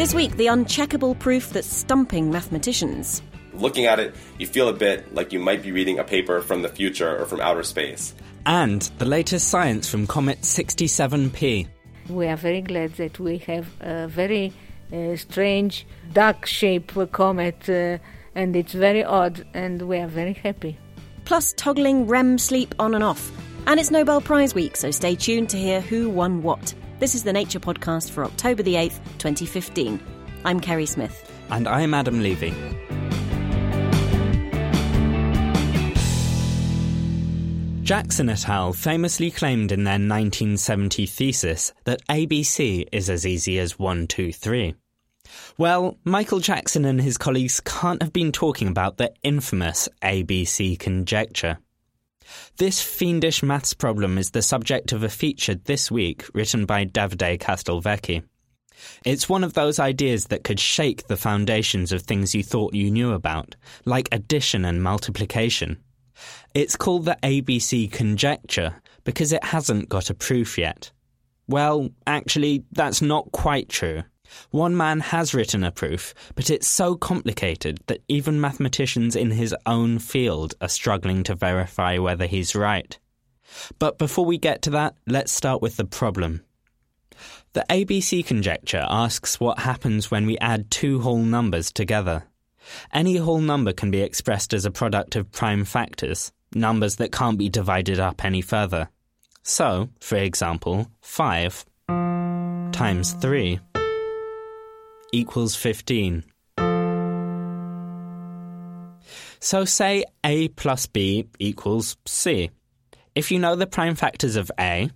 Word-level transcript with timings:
This 0.00 0.14
week, 0.14 0.38
the 0.38 0.46
uncheckable 0.46 1.18
proof 1.18 1.50
that's 1.50 1.68
stumping 1.68 2.30
mathematicians. 2.30 3.20
Looking 3.52 3.84
at 3.84 4.00
it, 4.00 4.14
you 4.38 4.46
feel 4.46 4.70
a 4.70 4.72
bit 4.72 5.14
like 5.14 5.30
you 5.30 5.38
might 5.38 5.62
be 5.62 5.72
reading 5.72 5.98
a 5.98 6.04
paper 6.04 6.40
from 6.40 6.62
the 6.62 6.70
future 6.70 7.20
or 7.20 7.26
from 7.26 7.42
outer 7.42 7.62
space. 7.62 8.14
And 8.46 8.80
the 8.96 9.04
latest 9.04 9.48
science 9.48 9.90
from 9.90 10.06
Comet 10.06 10.40
67P. 10.40 11.68
We 12.08 12.26
are 12.28 12.36
very 12.36 12.62
glad 12.62 12.94
that 12.94 13.20
we 13.20 13.36
have 13.40 13.66
a 13.80 14.08
very 14.08 14.54
uh, 14.90 15.16
strange 15.16 15.86
duck-shaped 16.14 17.12
comet, 17.12 17.68
uh, 17.68 17.98
and 18.34 18.56
it's 18.56 18.72
very 18.72 19.04
odd, 19.04 19.46
and 19.52 19.82
we 19.82 19.98
are 19.98 20.08
very 20.08 20.32
happy. 20.32 20.78
Plus, 21.26 21.52
toggling 21.58 22.06
REM 22.06 22.38
sleep 22.38 22.74
on 22.78 22.94
and 22.94 23.04
off. 23.04 23.30
And 23.66 23.78
it's 23.78 23.90
Nobel 23.90 24.22
Prize 24.22 24.54
week, 24.54 24.78
so 24.78 24.90
stay 24.92 25.14
tuned 25.14 25.50
to 25.50 25.58
hear 25.58 25.82
who 25.82 26.08
won 26.08 26.42
what. 26.42 26.72
This 27.00 27.14
is 27.14 27.24
the 27.24 27.32
Nature 27.32 27.60
Podcast 27.60 28.10
for 28.10 28.26
October 28.26 28.62
the 28.62 28.74
8th, 28.74 28.98
2015. 29.16 29.98
I'm 30.44 30.60
Kerry 30.60 30.84
Smith. 30.84 31.32
And 31.48 31.66
I'm 31.66 31.94
Adam 31.94 32.22
Levy. 32.22 32.50
Jackson 37.82 38.28
et 38.28 38.46
al. 38.46 38.74
famously 38.74 39.30
claimed 39.30 39.72
in 39.72 39.84
their 39.84 39.92
1970 39.94 41.06
thesis 41.06 41.72
that 41.84 42.06
ABC 42.08 42.84
is 42.92 43.08
as 43.08 43.26
easy 43.26 43.58
as 43.58 43.78
1, 43.78 44.06
2, 44.06 44.30
3. 44.30 44.74
Well, 45.56 45.96
Michael 46.04 46.40
Jackson 46.40 46.84
and 46.84 47.00
his 47.00 47.16
colleagues 47.16 47.60
can't 47.60 48.02
have 48.02 48.12
been 48.12 48.30
talking 48.30 48.68
about 48.68 48.98
the 48.98 49.14
infamous 49.22 49.88
ABC 50.02 50.78
conjecture. 50.78 51.60
This 52.58 52.82
fiendish 52.82 53.42
maths 53.42 53.74
problem 53.74 54.18
is 54.18 54.30
the 54.30 54.42
subject 54.42 54.92
of 54.92 55.02
a 55.02 55.08
feature 55.08 55.54
this 55.54 55.90
week 55.90 56.26
written 56.34 56.66
by 56.66 56.84
Davide 56.84 57.38
Castelvecchi. 57.38 58.22
It's 59.04 59.28
one 59.28 59.44
of 59.44 59.54
those 59.54 59.78
ideas 59.78 60.26
that 60.26 60.44
could 60.44 60.60
shake 60.60 61.06
the 61.06 61.16
foundations 61.16 61.92
of 61.92 62.02
things 62.02 62.34
you 62.34 62.42
thought 62.42 62.74
you 62.74 62.90
knew 62.90 63.12
about, 63.12 63.56
like 63.84 64.08
addition 64.12 64.64
and 64.64 64.82
multiplication. 64.82 65.78
It's 66.54 66.76
called 66.76 67.04
the 67.04 67.18
ABC 67.22 67.90
conjecture 67.90 68.74
because 69.04 69.32
it 69.32 69.44
hasn't 69.44 69.88
got 69.88 70.10
a 70.10 70.14
proof 70.14 70.58
yet. 70.58 70.90
Well, 71.48 71.90
actually, 72.06 72.64
that's 72.72 73.02
not 73.02 73.32
quite 73.32 73.68
true. 73.68 74.02
One 74.50 74.76
man 74.76 75.00
has 75.00 75.34
written 75.34 75.64
a 75.64 75.70
proof, 75.70 76.14
but 76.34 76.50
it's 76.50 76.68
so 76.68 76.94
complicated 76.94 77.80
that 77.86 78.02
even 78.08 78.40
mathematicians 78.40 79.16
in 79.16 79.30
his 79.30 79.54
own 79.66 79.98
field 79.98 80.54
are 80.60 80.68
struggling 80.68 81.22
to 81.24 81.34
verify 81.34 81.98
whether 81.98 82.26
he's 82.26 82.54
right. 82.54 82.98
But 83.78 83.98
before 83.98 84.24
we 84.24 84.38
get 84.38 84.62
to 84.62 84.70
that, 84.70 84.94
let's 85.06 85.32
start 85.32 85.62
with 85.62 85.76
the 85.76 85.84
problem. 85.84 86.42
The 87.52 87.66
ABC 87.68 88.24
conjecture 88.24 88.86
asks 88.88 89.40
what 89.40 89.58
happens 89.58 90.10
when 90.10 90.26
we 90.26 90.38
add 90.38 90.70
two 90.70 91.00
whole 91.00 91.18
numbers 91.18 91.72
together. 91.72 92.24
Any 92.92 93.16
whole 93.16 93.40
number 93.40 93.72
can 93.72 93.90
be 93.90 94.02
expressed 94.02 94.54
as 94.54 94.64
a 94.64 94.70
product 94.70 95.16
of 95.16 95.32
prime 95.32 95.64
factors, 95.64 96.32
numbers 96.54 96.96
that 96.96 97.12
can't 97.12 97.38
be 97.38 97.48
divided 97.48 97.98
up 97.98 98.24
any 98.24 98.40
further. 98.40 98.88
So, 99.42 99.88
for 100.00 100.16
example, 100.16 100.90
5 101.00 101.64
times 102.72 103.12
3 103.14 103.58
equals 105.12 105.56
15. 105.56 106.24
So 109.40 109.64
say 109.64 110.04
A 110.24 110.48
plus 110.48 110.86
B 110.86 111.26
equals 111.38 111.96
C. 112.06 112.50
If 113.14 113.30
you 113.30 113.38
know 113.38 113.56
the 113.56 113.66
prime 113.66 113.94
factors 113.94 114.36
of 114.36 114.50
A 114.60 114.90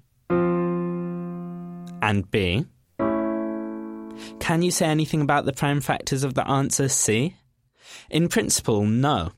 and 2.02 2.30
B, 2.30 2.66
can 4.40 4.62
you 4.62 4.70
say 4.70 4.86
anything 4.86 5.22
about 5.22 5.46
the 5.46 5.52
prime 5.52 5.80
factors 5.80 6.24
of 6.24 6.34
the 6.34 6.46
answer 6.48 6.88
C? 6.88 7.36
In 8.10 8.28
principle, 8.28 8.84
no. 8.84 9.32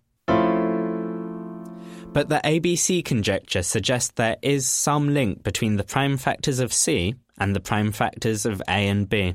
But 2.12 2.28
the 2.28 2.40
ABC 2.42 3.04
conjecture 3.04 3.62
suggests 3.62 4.12
there 4.12 4.36
is 4.42 4.66
some 4.66 5.12
link 5.12 5.42
between 5.42 5.76
the 5.76 5.84
prime 5.84 6.16
factors 6.16 6.60
of 6.60 6.72
C 6.72 7.14
and 7.38 7.54
the 7.54 7.60
prime 7.60 7.92
factors 7.92 8.46
of 8.46 8.60
A 8.68 8.88
and 8.88 9.08
B. 9.08 9.34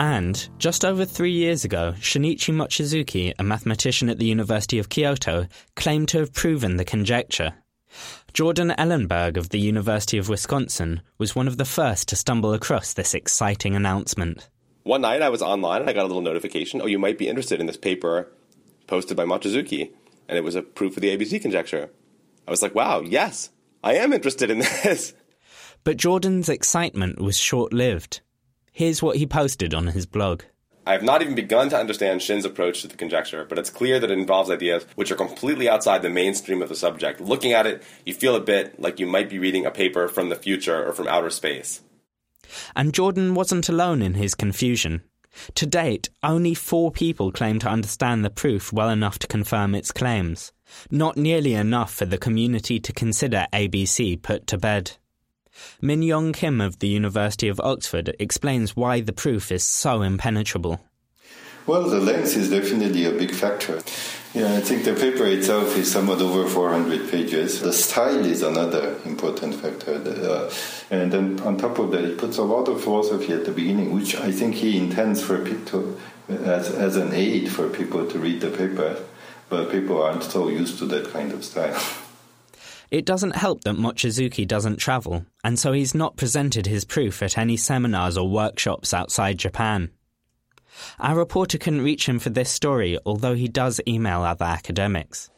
And 0.00 0.48
just 0.56 0.82
over 0.82 1.04
three 1.04 1.30
years 1.30 1.62
ago, 1.62 1.92
Shinichi 1.98 2.54
Mochizuki, 2.54 3.34
a 3.38 3.42
mathematician 3.42 4.08
at 4.08 4.18
the 4.18 4.24
University 4.24 4.78
of 4.78 4.88
Kyoto, 4.88 5.46
claimed 5.76 6.08
to 6.08 6.18
have 6.20 6.32
proven 6.32 6.78
the 6.78 6.86
conjecture. 6.86 7.52
Jordan 8.32 8.72
Ellenberg 8.78 9.36
of 9.36 9.50
the 9.50 9.60
University 9.60 10.16
of 10.16 10.30
Wisconsin 10.30 11.02
was 11.18 11.36
one 11.36 11.46
of 11.46 11.58
the 11.58 11.66
first 11.66 12.08
to 12.08 12.16
stumble 12.16 12.54
across 12.54 12.94
this 12.94 13.12
exciting 13.12 13.76
announcement. 13.76 14.48
One 14.84 15.02
night 15.02 15.20
I 15.20 15.28
was 15.28 15.42
online 15.42 15.82
and 15.82 15.90
I 15.90 15.92
got 15.92 16.04
a 16.04 16.06
little 16.06 16.22
notification 16.22 16.80
oh, 16.80 16.86
you 16.86 16.98
might 16.98 17.18
be 17.18 17.28
interested 17.28 17.60
in 17.60 17.66
this 17.66 17.76
paper 17.76 18.32
posted 18.86 19.18
by 19.18 19.24
Mochizuki. 19.24 19.92
And 20.28 20.38
it 20.38 20.44
was 20.44 20.54
a 20.54 20.62
proof 20.62 20.96
of 20.96 21.02
the 21.02 21.14
ABC 21.14 21.42
conjecture. 21.42 21.90
I 22.48 22.50
was 22.50 22.62
like, 22.62 22.74
wow, 22.74 23.02
yes, 23.02 23.50
I 23.84 23.96
am 23.96 24.14
interested 24.14 24.50
in 24.50 24.58
this. 24.82 25.12
But 25.84 25.98
Jordan's 25.98 26.48
excitement 26.48 27.20
was 27.20 27.36
short 27.36 27.74
lived. 27.74 28.22
Here's 28.72 29.02
what 29.02 29.16
he 29.16 29.26
posted 29.26 29.74
on 29.74 29.88
his 29.88 30.06
blog. 30.06 30.42
I 30.86 30.92
have 30.92 31.02
not 31.02 31.22
even 31.22 31.34
begun 31.34 31.68
to 31.70 31.78
understand 31.78 32.22
Shin's 32.22 32.44
approach 32.44 32.82
to 32.82 32.88
the 32.88 32.96
conjecture, 32.96 33.44
but 33.44 33.58
it's 33.58 33.70
clear 33.70 34.00
that 34.00 34.10
it 34.10 34.18
involves 34.18 34.50
ideas 34.50 34.86
which 34.94 35.12
are 35.12 35.16
completely 35.16 35.68
outside 35.68 36.02
the 36.02 36.10
mainstream 36.10 36.62
of 36.62 36.68
the 36.68 36.74
subject. 36.74 37.20
Looking 37.20 37.52
at 37.52 37.66
it, 37.66 37.82
you 38.06 38.14
feel 38.14 38.34
a 38.34 38.40
bit 38.40 38.80
like 38.80 38.98
you 38.98 39.06
might 39.06 39.28
be 39.28 39.38
reading 39.38 39.66
a 39.66 39.70
paper 39.70 40.08
from 40.08 40.30
the 40.30 40.36
future 40.36 40.84
or 40.84 40.92
from 40.92 41.06
outer 41.06 41.30
space. 41.30 41.82
And 42.74 42.94
Jordan 42.94 43.34
wasn't 43.34 43.68
alone 43.68 44.02
in 44.02 44.14
his 44.14 44.34
confusion. 44.34 45.02
To 45.54 45.66
date, 45.66 46.08
only 46.22 46.54
four 46.54 46.90
people 46.90 47.30
claim 47.30 47.58
to 47.60 47.68
understand 47.68 48.24
the 48.24 48.30
proof 48.30 48.72
well 48.72 48.88
enough 48.88 49.18
to 49.20 49.26
confirm 49.26 49.74
its 49.74 49.92
claims. 49.92 50.52
Not 50.90 51.16
nearly 51.16 51.54
enough 51.54 51.92
for 51.92 52.04
the 52.04 52.18
community 52.18 52.80
to 52.80 52.92
consider 52.92 53.46
ABC 53.52 54.20
put 54.20 54.46
to 54.48 54.58
bed. 54.58 54.96
Min 55.80 56.00
Hyung 56.00 56.34
Kim 56.34 56.60
of 56.60 56.78
the 56.78 56.88
University 56.88 57.48
of 57.48 57.60
Oxford 57.60 58.14
explains 58.18 58.76
why 58.76 59.00
the 59.00 59.12
proof 59.12 59.50
is 59.50 59.64
so 59.64 60.02
impenetrable. 60.02 60.80
Well, 61.66 61.88
the 61.88 62.00
length 62.00 62.36
is 62.36 62.50
definitely 62.50 63.04
a 63.04 63.12
big 63.12 63.32
factor. 63.32 63.80
Yeah, 64.34 64.54
I 64.54 64.60
think 64.60 64.84
the 64.84 64.94
paper 64.94 65.26
itself 65.26 65.76
is 65.76 65.90
somewhat 65.90 66.20
over 66.20 66.48
400 66.48 67.10
pages. 67.10 67.60
The 67.60 67.72
style 67.72 68.24
is 68.24 68.42
another 68.42 68.96
important 69.04 69.54
factor. 69.56 69.94
Uh, 69.94 70.50
and 70.90 71.12
then 71.12 71.40
on 71.40 71.58
top 71.58 71.78
of 71.78 71.90
that, 71.92 72.04
he 72.04 72.14
puts 72.14 72.38
a 72.38 72.42
lot 72.42 72.68
of 72.68 72.82
philosophy 72.82 73.32
at 73.32 73.44
the 73.44 73.52
beginning, 73.52 73.94
which 73.94 74.16
I 74.16 74.32
think 74.32 74.54
he 74.54 74.78
intends 74.78 75.22
for 75.22 75.44
as, 76.28 76.70
as 76.70 76.96
an 76.96 77.12
aid 77.12 77.50
for 77.50 77.68
people 77.68 78.06
to 78.06 78.18
read 78.18 78.40
the 78.40 78.50
paper. 78.50 78.96
But 79.48 79.70
people 79.70 80.02
aren't 80.02 80.22
so 80.22 80.48
used 80.48 80.78
to 80.78 80.86
that 80.86 81.12
kind 81.12 81.32
of 81.32 81.44
style. 81.44 81.80
It 82.90 83.04
doesn't 83.04 83.36
help 83.36 83.62
that 83.62 83.76
Mochizuki 83.76 84.46
doesn't 84.46 84.78
travel, 84.78 85.24
and 85.44 85.58
so 85.58 85.70
he's 85.72 85.94
not 85.94 86.16
presented 86.16 86.66
his 86.66 86.84
proof 86.84 87.22
at 87.22 87.38
any 87.38 87.56
seminars 87.56 88.18
or 88.18 88.28
workshops 88.28 88.92
outside 88.92 89.38
Japan. 89.38 89.90
Our 90.98 91.16
reporter 91.16 91.56
couldn't 91.56 91.82
reach 91.82 92.08
him 92.08 92.18
for 92.18 92.30
this 92.30 92.50
story, 92.50 92.98
although 93.06 93.34
he 93.34 93.46
does 93.46 93.80
email 93.86 94.22
other 94.22 94.44
academics. 94.44 95.30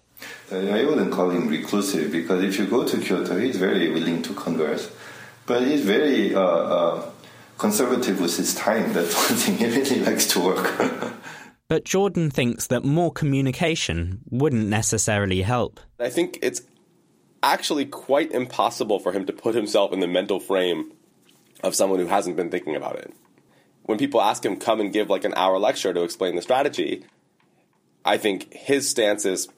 I 0.50 0.84
wouldn't 0.84 1.12
call 1.12 1.31
him 1.31 1.49
reclusive 1.49 2.10
because 2.10 2.43
if 2.43 2.58
you 2.58 2.66
go 2.66 2.87
to 2.87 2.96
Kyoto, 2.99 3.38
he's 3.38 3.56
very 3.56 3.90
willing 3.90 4.22
to 4.22 4.34
converse, 4.34 4.90
but 5.46 5.62
he's 5.62 5.84
very 5.84 6.34
uh, 6.34 6.40
uh, 6.40 7.10
conservative 7.58 8.19
with 8.19 8.34
his 8.34 8.54
time. 8.54 8.93
That's 8.94 9.14
one 9.14 9.38
thing 9.38 9.56
he 9.58 9.66
really 9.66 10.00
likes 10.00 10.26
to 10.28 10.40
work. 10.40 11.12
but 11.69 11.84
Jordan 11.84 12.31
thinks 12.31 12.69
that 12.69 12.84
more 12.84 13.12
communication 13.12 14.20
wouldn't 14.31 14.69
necessarily 14.69 15.43
help. 15.43 15.81
I 15.99 16.08
think 16.08 16.38
it's 16.40 16.62
actually 17.42 17.86
quite 17.86 18.32
impossible 18.32 18.98
for 18.98 19.12
him 19.12 19.26
to 19.26 19.32
put 19.32 19.54
himself 19.54 19.92
in 19.92 20.00
the 20.00 20.06
mental 20.06 20.40
frame 20.40 20.92
of 21.62 21.74
someone 21.74 21.98
who 21.98 22.06
hasn't 22.06 22.36
been 22.36 22.50
thinking 22.50 22.76
about 22.76 22.96
it. 22.96 23.12
When 23.84 23.98
people 23.98 24.20
ask 24.20 24.44
him 24.44 24.56
come 24.56 24.80
and 24.80 24.92
give 24.92 25.10
like 25.10 25.24
an 25.24 25.34
hour 25.34 25.58
lecture 25.58 25.92
to 25.92 26.02
explain 26.02 26.36
the 26.36 26.42
strategy, 26.42 27.04
I 28.04 28.16
think 28.16 28.52
his 28.52 28.88
stance 28.88 29.24
is 29.24 29.48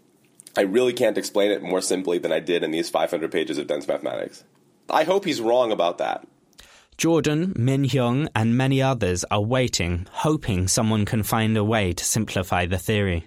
I 0.56 0.62
really 0.62 0.92
can't 0.92 1.18
explain 1.18 1.50
it 1.50 1.62
more 1.62 1.80
simply 1.80 2.18
than 2.18 2.32
I 2.32 2.40
did 2.40 2.62
in 2.62 2.70
these 2.70 2.88
500 2.88 3.30
pages 3.30 3.58
of 3.58 3.66
dense 3.66 3.88
mathematics. 3.88 4.44
I 4.88 5.04
hope 5.04 5.24
he's 5.24 5.40
wrong 5.40 5.72
about 5.72 5.98
that. 5.98 6.26
Jordan, 6.96 7.52
Min 7.56 7.84
Hyung, 7.84 8.28
and 8.36 8.56
many 8.56 8.80
others 8.80 9.24
are 9.30 9.42
waiting, 9.42 10.06
hoping 10.12 10.68
someone 10.68 11.04
can 11.04 11.24
find 11.24 11.56
a 11.56 11.64
way 11.64 11.92
to 11.92 12.04
simplify 12.04 12.66
the 12.66 12.78
theory. 12.78 13.24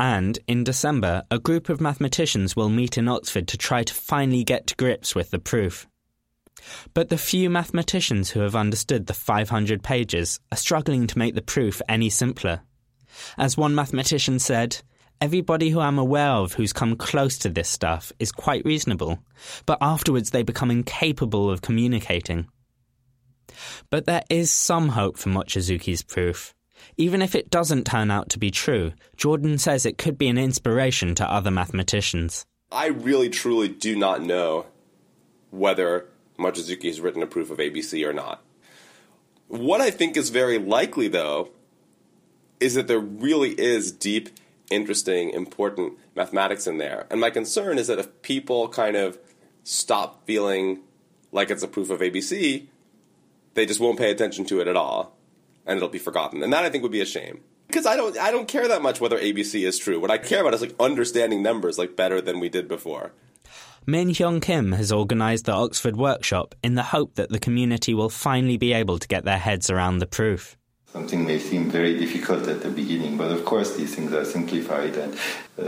And 0.00 0.38
in 0.46 0.64
December, 0.64 1.24
a 1.30 1.38
group 1.38 1.68
of 1.68 1.78
mathematicians 1.78 2.56
will 2.56 2.70
meet 2.70 2.96
in 2.96 3.06
Oxford 3.06 3.46
to 3.48 3.58
try 3.58 3.82
to 3.82 3.92
finally 3.92 4.44
get 4.44 4.66
to 4.68 4.76
grips 4.76 5.14
with 5.14 5.30
the 5.30 5.38
proof. 5.38 5.86
But 6.94 7.10
the 7.10 7.18
few 7.18 7.50
mathematicians 7.50 8.30
who 8.30 8.40
have 8.40 8.56
understood 8.56 9.08
the 9.08 9.12
500 9.12 9.82
pages 9.82 10.40
are 10.50 10.56
struggling 10.56 11.06
to 11.06 11.18
make 11.18 11.34
the 11.34 11.42
proof 11.42 11.82
any 11.86 12.08
simpler. 12.08 12.62
As 13.36 13.58
one 13.58 13.74
mathematician 13.74 14.38
said, 14.38 14.78
Everybody 15.20 15.68
who 15.68 15.80
I'm 15.80 15.98
aware 15.98 16.30
of 16.30 16.54
who's 16.54 16.72
come 16.72 16.96
close 16.96 17.36
to 17.36 17.50
this 17.50 17.68
stuff 17.68 18.10
is 18.18 18.32
quite 18.32 18.64
reasonable, 18.64 19.18
but 19.66 19.76
afterwards 19.82 20.30
they 20.30 20.42
become 20.42 20.70
incapable 20.70 21.50
of 21.50 21.60
communicating. 21.60 22.48
But 23.90 24.06
there 24.06 24.22
is 24.30 24.50
some 24.50 24.88
hope 24.88 25.18
for 25.18 25.28
Mochizuki's 25.28 26.02
proof. 26.02 26.54
Even 26.96 27.22
if 27.22 27.34
it 27.34 27.50
doesn't 27.50 27.86
turn 27.86 28.10
out 28.10 28.28
to 28.30 28.38
be 28.38 28.50
true, 28.50 28.92
Jordan 29.16 29.58
says 29.58 29.84
it 29.84 29.98
could 29.98 30.18
be 30.18 30.28
an 30.28 30.38
inspiration 30.38 31.14
to 31.16 31.32
other 31.32 31.50
mathematicians. 31.50 32.46
I 32.72 32.86
really 32.86 33.28
truly 33.28 33.68
do 33.68 33.96
not 33.96 34.22
know 34.22 34.66
whether 35.50 36.06
Mochizuki 36.38 36.86
has 36.86 37.00
written 37.00 37.22
a 37.22 37.26
proof 37.26 37.50
of 37.50 37.58
ABC 37.58 38.06
or 38.06 38.12
not. 38.12 38.42
What 39.48 39.80
I 39.80 39.90
think 39.90 40.16
is 40.16 40.30
very 40.30 40.58
likely, 40.58 41.08
though, 41.08 41.50
is 42.60 42.74
that 42.74 42.86
there 42.86 43.00
really 43.00 43.50
is 43.50 43.90
deep 43.90 44.30
interesting, 44.70 45.30
important 45.30 45.94
mathematics 46.14 46.66
in 46.66 46.78
there. 46.78 47.06
And 47.10 47.20
my 47.20 47.30
concern 47.30 47.78
is 47.78 47.88
that 47.88 47.98
if 47.98 48.22
people 48.22 48.68
kind 48.68 48.96
of 48.96 49.18
stop 49.64 50.24
feeling 50.26 50.80
like 51.32 51.50
it's 51.50 51.62
a 51.62 51.68
proof 51.68 51.90
of 51.90 52.00
ABC, 52.00 52.66
they 53.54 53.66
just 53.66 53.80
won't 53.80 53.98
pay 53.98 54.10
attention 54.10 54.44
to 54.46 54.60
it 54.60 54.68
at 54.68 54.76
all, 54.76 55.16
and 55.66 55.76
it'll 55.76 55.88
be 55.88 55.98
forgotten. 55.98 56.42
And 56.42 56.52
that 56.52 56.64
I 56.64 56.70
think 56.70 56.82
would 56.82 56.92
be 56.92 57.00
a 57.00 57.06
shame. 57.06 57.42
Because 57.66 57.86
I 57.86 57.96
don't, 57.96 58.18
I 58.18 58.32
don't 58.32 58.48
care 58.48 58.66
that 58.66 58.82
much 58.82 59.00
whether 59.00 59.18
ABC 59.18 59.66
is 59.66 59.78
true. 59.78 60.00
What 60.00 60.10
I 60.10 60.18
care 60.18 60.40
about 60.40 60.54
is 60.54 60.60
like 60.60 60.74
understanding 60.80 61.42
numbers 61.42 61.78
like 61.78 61.94
better 61.94 62.20
than 62.20 62.40
we 62.40 62.48
did 62.48 62.66
before. 62.66 63.12
Min 63.86 64.08
Hyung 64.08 64.42
Kim 64.42 64.72
has 64.72 64.92
organised 64.92 65.46
the 65.46 65.52
Oxford 65.52 65.96
workshop 65.96 66.54
in 66.62 66.74
the 66.74 66.82
hope 66.82 67.14
that 67.14 67.30
the 67.30 67.38
community 67.38 67.94
will 67.94 68.10
finally 68.10 68.56
be 68.56 68.72
able 68.72 68.98
to 68.98 69.08
get 69.08 69.24
their 69.24 69.38
heads 69.38 69.70
around 69.70 69.98
the 69.98 70.06
proof. 70.06 70.56
Something 70.92 71.24
may 71.24 71.38
seem 71.38 71.70
very 71.70 71.96
difficult 71.96 72.48
at 72.48 72.62
the 72.62 72.68
beginning, 72.68 73.16
but 73.16 73.30
of 73.30 73.44
course 73.44 73.76
these 73.76 73.94
things 73.94 74.12
are 74.12 74.24
simplified. 74.24 74.96
And 74.96 75.14
uh, 75.56 75.62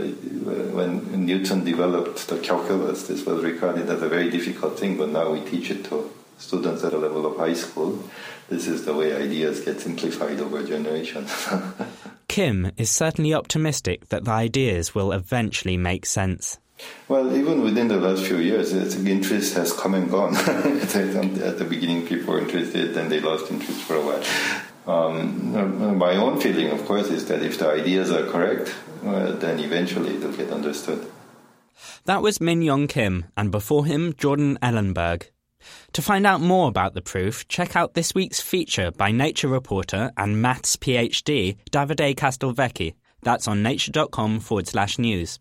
when 0.75 1.25
Newton 1.25 1.63
developed 1.63 2.27
the 2.27 2.37
calculus, 2.39 3.07
this 3.07 3.25
was 3.25 3.41
regarded 3.41 3.89
as 3.89 4.01
a 4.01 4.09
very 4.09 4.29
difficult 4.29 4.77
thing, 4.77 4.97
but 4.97 5.09
now 5.09 5.31
we 5.31 5.39
teach 5.39 5.71
it 5.71 5.85
to 5.85 6.11
students 6.43 6.83
at 6.83 6.93
a 6.93 6.97
level 6.97 7.25
of 7.25 7.37
high 7.37 7.53
school. 7.53 8.03
This 8.49 8.67
is 8.67 8.85
the 8.85 8.93
way 8.93 9.15
ideas 9.15 9.61
get 9.61 9.79
simplified 9.79 10.39
over 10.39 10.61
generations. 10.63 11.31
Kim 12.27 12.71
is 12.77 12.91
certainly 12.91 13.33
optimistic 13.33 14.09
that 14.09 14.25
the 14.25 14.31
ideas 14.31 14.93
will 14.93 15.11
eventually 15.11 15.77
make 15.77 16.05
sense. 16.05 16.59
Well, 17.07 17.35
even 17.35 17.61
within 17.61 17.87
the 17.87 17.97
last 17.97 18.25
few 18.25 18.37
years, 18.37 18.73
interest 18.73 19.55
has 19.55 19.71
come 19.71 19.93
and 19.93 20.09
gone. 20.09 20.35
at 20.37 21.57
the 21.57 21.67
beginning, 21.69 22.07
people 22.07 22.33
were 22.33 22.41
interested, 22.41 22.93
then 22.93 23.09
they 23.09 23.19
lost 23.19 23.49
interest 23.51 23.81
for 23.81 23.95
a 23.95 24.01
while. 24.01 24.23
Um, 24.85 25.97
my 25.97 26.15
own 26.15 26.41
feeling, 26.41 26.71
of 26.71 26.85
course, 26.85 27.09
is 27.09 27.27
that 27.27 27.41
if 27.41 27.57
the 27.57 27.69
ideas 27.69 28.11
are 28.11 28.25
correct, 28.27 28.75
uh, 29.05 29.31
then 29.33 29.59
eventually 29.59 30.17
they'll 30.17 30.33
get 30.33 30.51
understood. 30.51 31.09
That 32.05 32.21
was 32.21 32.41
Min 32.41 32.61
Hyung 32.61 32.89
Kim, 32.89 33.25
and 33.37 33.51
before 33.51 33.85
him, 33.85 34.13
Jordan 34.13 34.57
Ellenberg. 34.61 35.29
To 35.93 36.01
find 36.01 36.25
out 36.25 36.41
more 36.41 36.67
about 36.67 36.93
the 36.93 37.01
proof, 37.01 37.47
check 37.47 37.75
out 37.75 37.93
this 37.93 38.13
week's 38.13 38.41
feature 38.41 38.91
by 38.91 39.11
Nature 39.11 39.47
reporter 39.47 40.11
and 40.17 40.41
maths 40.41 40.75
PhD 40.75 41.57
Davide 41.71 42.15
Castelvecchi. 42.15 42.93
That's 43.21 43.47
on 43.47 43.63
nature.com 43.63 44.39
forward 44.41 44.67
slash 44.67 44.99
news. 44.99 45.39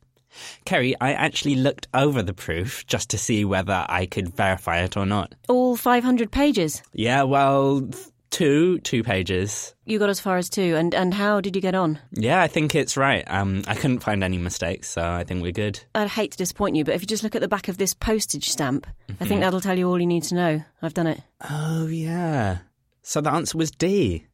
Kerry, 0.64 0.94
I 1.00 1.12
actually 1.12 1.56
looked 1.56 1.88
over 1.92 2.22
the 2.22 2.34
proof 2.34 2.86
just 2.86 3.10
to 3.10 3.18
see 3.18 3.44
whether 3.44 3.84
I 3.88 4.06
could 4.06 4.34
verify 4.34 4.80
it 4.80 4.96
or 4.96 5.06
not. 5.06 5.34
All 5.48 5.76
500 5.76 6.30
pages? 6.30 6.82
Yeah, 6.92 7.24
well, 7.24 7.88
two, 8.32 8.78
two 8.80 9.04
pages. 9.04 9.74
You 9.84 10.00
got 10.00 10.08
as 10.10 10.18
far 10.18 10.36
as 10.38 10.48
two, 10.50 10.74
and, 10.74 10.92
and 10.94 11.14
how 11.14 11.40
did 11.40 11.54
you 11.54 11.62
get 11.62 11.76
on? 11.76 12.00
Yeah, 12.10 12.40
I 12.42 12.48
think 12.48 12.74
it's 12.74 12.96
right. 12.96 13.22
Um, 13.28 13.62
I 13.68 13.74
couldn't 13.76 14.00
find 14.00 14.24
any 14.24 14.38
mistakes, 14.38 14.88
so 14.90 15.02
I 15.08 15.22
think 15.22 15.42
we're 15.42 15.52
good. 15.52 15.78
I'd 15.94 16.08
hate 16.08 16.32
to 16.32 16.38
disappoint 16.38 16.74
you, 16.74 16.82
but 16.84 16.94
if 16.96 17.02
you 17.02 17.06
just 17.06 17.22
look 17.22 17.36
at 17.36 17.40
the 17.42 17.46
back 17.48 17.68
of 17.68 17.78
this 17.78 17.94
postage 17.94 18.48
stamp, 18.48 18.86
mm-hmm. 18.86 19.12
I 19.22 19.26
think 19.26 19.30
Mm-hmm. 19.32 19.40
that'll 19.42 19.60
tell 19.60 19.78
you 19.78 19.88
all 19.88 20.00
you 20.00 20.06
need 20.06 20.24
to 20.24 20.34
know. 20.34 20.64
I've 20.82 20.94
done 20.94 21.06
it. 21.06 21.20
Oh, 21.48 21.86
yeah. 21.86 22.58
So 23.02 23.20
the 23.20 23.30
answer 23.30 23.56
was 23.58 23.70
D. 23.70 24.26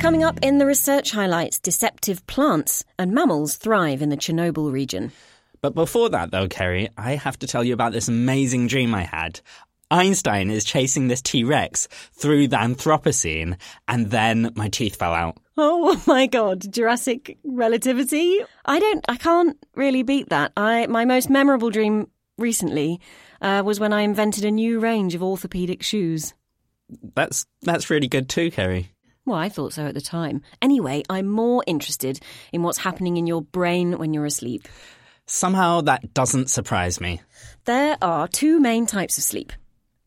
Coming 0.00 0.22
up 0.22 0.38
in 0.42 0.58
the 0.58 0.64
research 0.66 1.10
highlights, 1.10 1.58
deceptive 1.58 2.24
plants 2.28 2.84
and 2.98 3.12
mammals 3.12 3.56
thrive 3.56 4.00
in 4.00 4.08
the 4.10 4.16
Chernobyl 4.16 4.70
region. 4.72 5.10
But 5.60 5.74
before 5.74 6.08
that, 6.10 6.30
though, 6.30 6.46
Kerry, 6.46 6.88
I 6.96 7.16
have 7.16 7.36
to 7.40 7.48
tell 7.48 7.64
you 7.64 7.74
about 7.74 7.92
this 7.92 8.06
amazing 8.06 8.68
dream 8.68 8.94
I 8.94 9.02
had. 9.02 9.40
Einstein 9.90 10.50
is 10.50 10.64
chasing 10.64 11.08
this 11.08 11.22
T 11.22 11.44
Rex 11.44 11.88
through 12.12 12.48
the 12.48 12.56
Anthropocene, 12.56 13.56
and 13.86 14.10
then 14.10 14.52
my 14.54 14.68
teeth 14.68 14.96
fell 14.96 15.14
out. 15.14 15.38
Oh 15.60 16.00
my 16.06 16.28
god, 16.28 16.72
Jurassic 16.72 17.36
relativity? 17.42 18.44
I 18.64 18.78
don't 18.78 19.04
I 19.08 19.16
can't 19.16 19.56
really 19.74 20.04
beat 20.04 20.28
that. 20.28 20.52
I 20.56 20.86
my 20.86 21.04
most 21.04 21.28
memorable 21.28 21.70
dream 21.70 22.06
recently 22.36 23.00
uh, 23.42 23.62
was 23.64 23.80
when 23.80 23.92
I 23.92 24.02
invented 24.02 24.44
a 24.44 24.52
new 24.52 24.78
range 24.78 25.16
of 25.16 25.22
orthopedic 25.22 25.82
shoes. 25.82 26.32
That's 27.16 27.44
that's 27.62 27.90
really 27.90 28.06
good 28.06 28.28
too, 28.28 28.52
Kerry. 28.52 28.92
Well, 29.26 29.36
I 29.36 29.48
thought 29.48 29.72
so 29.72 29.86
at 29.86 29.94
the 29.94 30.00
time. 30.00 30.42
Anyway, 30.62 31.02
I'm 31.10 31.26
more 31.26 31.64
interested 31.66 32.20
in 32.52 32.62
what's 32.62 32.78
happening 32.78 33.16
in 33.16 33.26
your 33.26 33.42
brain 33.42 33.98
when 33.98 34.14
you're 34.14 34.26
asleep. 34.26 34.68
Somehow 35.26 35.80
that 35.82 36.14
doesn't 36.14 36.50
surprise 36.50 37.00
me. 37.00 37.20
There 37.64 37.98
are 38.00 38.28
two 38.28 38.60
main 38.60 38.86
types 38.86 39.18
of 39.18 39.24
sleep 39.24 39.52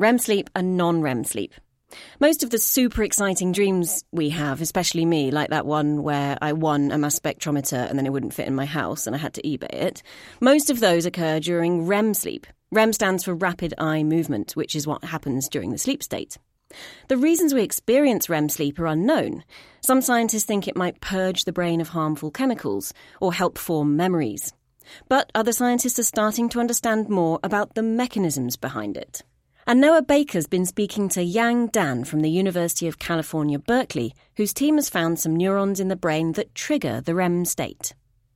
REM 0.01 0.17
sleep 0.17 0.49
and 0.55 0.77
non 0.77 1.03
REM 1.03 1.23
sleep. 1.23 1.53
Most 2.19 2.41
of 2.41 2.49
the 2.49 2.57
super 2.57 3.03
exciting 3.03 3.51
dreams 3.51 4.03
we 4.11 4.29
have, 4.29 4.59
especially 4.59 5.05
me, 5.05 5.29
like 5.29 5.51
that 5.51 5.67
one 5.67 6.01
where 6.01 6.39
I 6.41 6.53
won 6.53 6.91
a 6.91 6.97
mass 6.97 7.19
spectrometer 7.19 7.87
and 7.87 7.99
then 7.99 8.07
it 8.07 8.11
wouldn't 8.11 8.33
fit 8.33 8.47
in 8.47 8.55
my 8.55 8.65
house 8.65 9.05
and 9.05 9.15
I 9.15 9.19
had 9.19 9.35
to 9.35 9.43
eBay 9.43 9.71
it, 9.71 10.01
most 10.39 10.71
of 10.71 10.79
those 10.79 11.05
occur 11.05 11.39
during 11.39 11.85
REM 11.85 12.15
sleep. 12.15 12.47
REM 12.71 12.93
stands 12.93 13.25
for 13.25 13.35
rapid 13.35 13.75
eye 13.77 14.01
movement, 14.01 14.53
which 14.53 14.75
is 14.75 14.87
what 14.87 15.03
happens 15.03 15.47
during 15.47 15.69
the 15.69 15.77
sleep 15.77 16.01
state. 16.01 16.35
The 17.07 17.17
reasons 17.17 17.53
we 17.53 17.61
experience 17.61 18.27
REM 18.27 18.49
sleep 18.49 18.79
are 18.79 18.87
unknown. 18.87 19.43
Some 19.81 20.01
scientists 20.01 20.45
think 20.45 20.67
it 20.67 20.75
might 20.75 20.99
purge 20.99 21.43
the 21.43 21.53
brain 21.53 21.79
of 21.79 21.89
harmful 21.89 22.31
chemicals 22.31 22.91
or 23.19 23.35
help 23.35 23.59
form 23.59 23.97
memories. 23.97 24.51
But 25.07 25.31
other 25.35 25.51
scientists 25.51 25.99
are 25.99 26.03
starting 26.03 26.49
to 26.49 26.59
understand 26.59 27.07
more 27.07 27.39
about 27.43 27.75
the 27.75 27.83
mechanisms 27.83 28.57
behind 28.57 28.97
it. 28.97 29.21
And 29.67 29.79
Noah 29.79 30.01
Baker's 30.01 30.47
been 30.47 30.65
speaking 30.65 31.07
to 31.09 31.23
Yang 31.23 31.67
Dan 31.67 32.03
from 32.03 32.21
the 32.21 32.31
University 32.31 32.87
of 32.87 32.97
California, 32.97 33.59
Berkeley, 33.59 34.15
whose 34.35 34.53
team 34.53 34.75
has 34.75 34.89
found 34.89 35.19
some 35.19 35.35
neurons 35.35 35.79
in 35.79 35.87
the 35.87 35.95
brain 35.95 36.31
that 36.33 36.55
trigger 36.55 36.99
the 36.99 37.13
REM 37.13 37.45
state. 37.45 37.93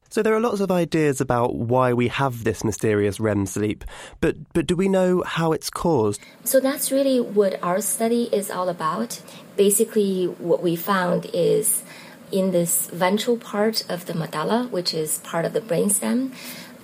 So 0.10 0.22
there 0.22 0.36
are 0.36 0.40
lots 0.40 0.62
of 0.62 0.72
ideas 0.72 1.20
about 1.20 1.56
why 1.56 1.94
we 1.94 2.10
have 2.10 2.44
this 2.44 2.64
mysterious 2.64 3.20
REM 3.20 3.48
sleep, 3.48 3.84
but 4.22 4.36
but 4.54 4.68
do 4.68 4.76
we 4.76 4.88
know 4.88 5.24
how 5.26 5.52
it's 5.52 5.70
caused? 5.70 6.22
So 6.44 6.60
that's 6.60 6.92
really 6.92 7.20
what 7.20 7.62
our 7.64 7.82
study 7.82 8.30
is 8.32 8.52
all 8.52 8.70
about. 8.70 9.22
Basically, 9.58 10.26
what 10.26 10.62
we 10.62 10.76
found 10.76 11.26
is 11.34 11.84
in 12.32 12.52
this 12.52 12.88
ventral 12.88 13.38
part 13.38 13.84
of 13.90 14.06
the 14.06 14.14
medulla, 14.14 14.68
which 14.70 14.94
is 14.94 15.18
part 15.20 15.44
of 15.44 15.54
the 15.54 15.62
brainstem, 15.62 16.34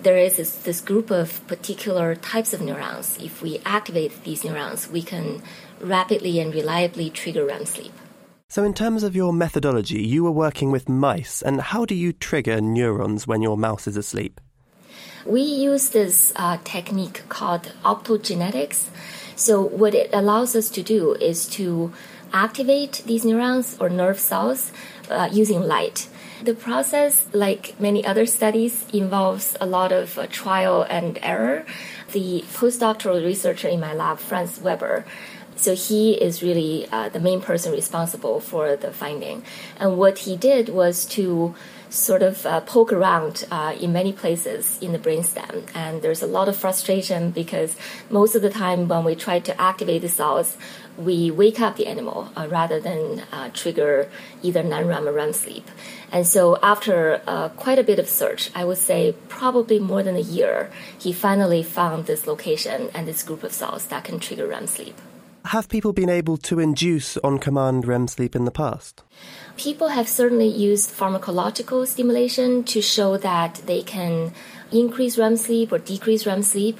there 0.04 0.18
is 0.18 0.38
this, 0.38 0.56
this, 0.58 0.82
group 0.82 1.12
of 1.12 1.46
particular 1.48 2.16
types 2.16 2.54
of 2.54 2.62
neurons. 2.62 3.18
If 3.22 3.42
we 3.42 3.60
activate 3.66 4.24
these 4.24 4.44
neurons, 4.44 4.90
we 4.90 5.02
can 5.02 5.42
rapidly 5.80 6.40
and 6.40 6.54
reliably 6.54 7.10
trigger 7.10 7.46
REM 7.46 7.66
sleep. 7.66 7.94
So, 8.50 8.64
in 8.64 8.74
terms 8.74 9.04
of 9.04 9.16
your 9.16 9.32
methodology, 9.32 10.04
you 10.04 10.24
were 10.24 10.32
working 10.32 10.72
with 10.72 10.90
mice, 10.90 11.42
and 11.42 11.62
how 11.62 11.86
do 11.86 11.96
you 11.96 12.12
trigger 12.12 12.60
neurons 12.60 13.26
when 13.26 13.42
your 13.42 13.58
mouse 13.58 13.88
is 13.88 13.96
asleep? 13.96 14.42
We 15.26 15.42
use 15.42 15.90
this 15.90 16.34
uh, 16.36 16.58
technique 16.64 17.24
called 17.30 17.72
optogenetics. 17.86 18.88
So, 19.36 19.62
what 19.62 19.96
it 19.96 20.10
allows 20.12 20.56
us 20.56 20.70
to 20.72 20.84
do 20.84 21.14
is 21.14 21.48
to 21.52 21.94
activate 22.34 23.04
these 23.06 23.24
neurons 23.24 23.78
or 23.80 23.90
nerve 23.90 24.20
cells 24.20 24.72
uh, 25.10 25.30
using 25.32 25.62
light. 25.62 26.08
The 26.42 26.56
process, 26.56 27.28
like 27.34 27.80
many 27.80 28.04
other 28.04 28.26
studies, 28.26 28.88
involves 28.92 29.56
a 29.62 29.68
lot 29.68 29.92
of 29.92 30.18
uh, 30.18 30.26
trial 30.26 30.82
and 30.82 31.20
error. 31.22 31.68
The 32.14 32.44
postdoctoral 32.54 33.24
researcher 33.24 33.68
in 33.68 33.80
my 33.80 33.94
lab, 33.94 34.18
Franz 34.18 34.60
Weber, 34.60 35.06
so 35.56 35.76
he 35.76 36.14
is 36.14 36.42
really 36.42 36.88
uh, 36.92 37.10
the 37.10 37.20
main 37.20 37.42
person 37.42 37.72
responsible 37.72 38.40
for 38.40 38.76
the 38.76 38.92
finding. 38.92 39.44
And 39.80 39.98
what 39.98 40.18
he 40.20 40.36
did 40.36 40.70
was 40.70 41.06
to 41.18 41.54
sort 41.92 42.24
of 42.24 42.46
uh, 42.48 42.62
poke 42.62 42.92
around 42.92 43.46
uh, 43.52 43.76
in 43.80 43.94
many 43.94 44.12
places 44.12 44.80
in 44.82 44.94
the 44.94 44.98
brainstem. 44.98 45.70
And 45.76 46.02
there's 46.02 46.24
a 46.24 46.28
lot 46.28 46.48
of 46.48 46.56
frustration 46.56 47.30
because 47.30 47.76
most 48.10 48.34
of 48.34 48.42
the 48.42 48.50
time 48.50 48.88
when 48.88 49.04
we 49.04 49.14
try 49.14 49.40
to 49.40 49.62
activate 49.62 50.02
the 50.02 50.10
cells, 50.10 50.58
we 50.98 51.32
wake 51.32 51.60
up 51.60 51.78
the 51.78 51.88
animal 51.88 52.30
uh, 52.36 52.48
rather 52.50 52.80
than 52.80 53.24
uh, 53.32 53.50
trigger 53.54 54.10
either 54.44 54.64
non-REM 54.64 55.08
or 55.08 55.14
REM 55.14 55.34
sleep. 55.34 55.68
And 56.12 56.28
so 56.28 56.58
after 56.62 57.22
uh, 57.26 57.50
quite 57.50 57.80
a 57.80 57.84
bit 57.84 58.00
of 58.00 58.10
search, 58.10 58.52
I 58.54 58.66
would 58.66 58.78
say 58.78 59.16
probably 59.30 59.80
more 59.80 60.04
than 60.04 60.16
a 60.16 60.22
year, 60.22 60.70
he 60.98 61.14
finally 61.14 61.64
found 61.64 62.06
this 62.06 62.28
location 62.28 62.90
and 62.94 63.08
this 63.08 63.24
group 63.24 63.44
of 63.44 63.54
cells 63.54 63.86
that 63.88 64.04
can 64.04 64.20
trigger 64.20 64.48
REM 64.48 64.68
sleep. 64.68 64.98
Have 65.46 65.70
people 65.70 65.92
been 65.92 66.10
able 66.10 66.38
to 66.38 66.60
induce 66.60 67.18
on 67.18 67.40
command 67.40 67.88
REM 67.88 68.08
sleep 68.08 68.36
in 68.36 68.46
the 68.46 68.52
past? 68.52 69.02
People 69.58 69.88
have 69.88 70.08
certainly 70.08 70.48
used 70.48 70.92
pharmacological 70.92 71.88
stimulation 71.88 72.64
to 72.66 72.82
show 72.82 73.18
that 73.18 73.56
they 73.66 73.82
can 73.82 74.34
increase 74.72 75.18
REM 75.18 75.38
sleep 75.38 75.72
or 75.72 75.80
decrease 75.80 76.26
REM 76.26 76.44
sleep. 76.44 76.80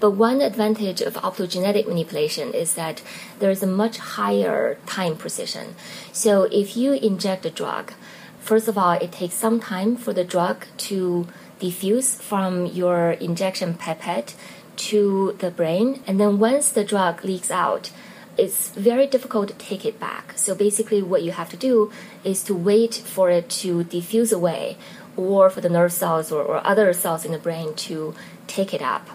But 0.00 0.12
one 0.12 0.40
advantage 0.40 1.00
of 1.00 1.14
optogenetic 1.14 1.86
manipulation 1.86 2.54
is 2.54 2.74
that 2.74 3.02
there 3.38 3.50
is 3.50 3.62
a 3.62 3.66
much 3.66 3.98
higher 3.98 4.78
time 4.86 5.16
precision. 5.16 5.76
So 6.12 6.44
if 6.44 6.76
you 6.76 6.92
inject 6.94 7.46
a 7.46 7.50
drug, 7.50 7.92
first 8.40 8.66
of 8.66 8.76
all, 8.76 8.92
it 8.92 9.12
takes 9.12 9.34
some 9.34 9.60
time 9.60 9.96
for 9.96 10.12
the 10.12 10.24
drug 10.24 10.66
to 10.88 11.28
diffuse 11.60 12.20
from 12.20 12.66
your 12.66 13.12
injection 13.12 13.74
pipette 13.74 14.34
to 14.76 15.36
the 15.38 15.50
brain. 15.50 16.02
And 16.06 16.18
then 16.18 16.40
once 16.40 16.70
the 16.70 16.84
drug 16.84 17.24
leaks 17.24 17.50
out, 17.50 17.92
it's 18.36 18.70
very 18.70 19.06
difficult 19.06 19.48
to 19.48 19.54
take 19.54 19.84
it 19.84 20.00
back. 20.00 20.32
So 20.36 20.54
basically, 20.54 21.02
what 21.02 21.22
you 21.22 21.32
have 21.32 21.50
to 21.50 21.56
do 21.56 21.92
is 22.24 22.42
to 22.44 22.54
wait 22.54 22.94
for 22.94 23.30
it 23.30 23.50
to 23.62 23.84
diffuse 23.84 24.32
away 24.32 24.78
or 25.16 25.50
for 25.50 25.60
the 25.60 25.68
nerve 25.68 25.92
cells 25.92 26.32
or, 26.32 26.42
or 26.42 26.66
other 26.66 26.92
cells 26.92 27.24
in 27.24 27.32
the 27.32 27.38
brain 27.38 27.74
to 27.74 28.14
take 28.46 28.72
it 28.72 28.82
up. 28.82 29.08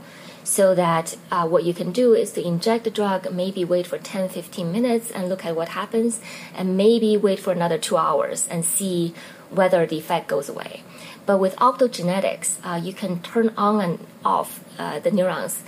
So 0.43 0.73
that 0.75 1.17
uh, 1.29 1.45
what 1.45 1.65
you 1.65 1.73
can 1.73 1.91
do 1.91 2.13
is 2.13 2.31
to 2.31 2.45
inject 2.45 2.85
the 2.85 2.89
drug, 2.89 3.33
maybe 3.33 3.65
wait 3.65 3.85
for 3.85 3.97
10 3.97 4.29
15 4.29 4.71
minutes 4.71 5.11
and 5.11 5.27
look 5.27 5.45
at 5.45 5.55
what 5.55 5.69
happens, 5.69 6.21
and 6.55 6.77
maybe 6.77 7.17
wait 7.17 7.39
for 7.39 7.51
another 7.51 7.77
two 7.77 7.97
hours 7.97 8.47
and 8.47 8.63
see 8.63 9.13
whether 9.49 9.85
the 9.85 9.97
effect 9.97 10.29
goes 10.29 10.47
away. 10.47 10.83
But 11.25 11.39
with 11.39 11.55
optogenetics, 11.57 12.59
uh, 12.63 12.77
you 12.77 12.93
can 12.93 13.21
turn 13.21 13.53
on 13.57 13.81
and 13.81 14.07
off 14.23 14.63
uh, 14.79 14.99
the 14.99 15.11
neurons 15.11 15.63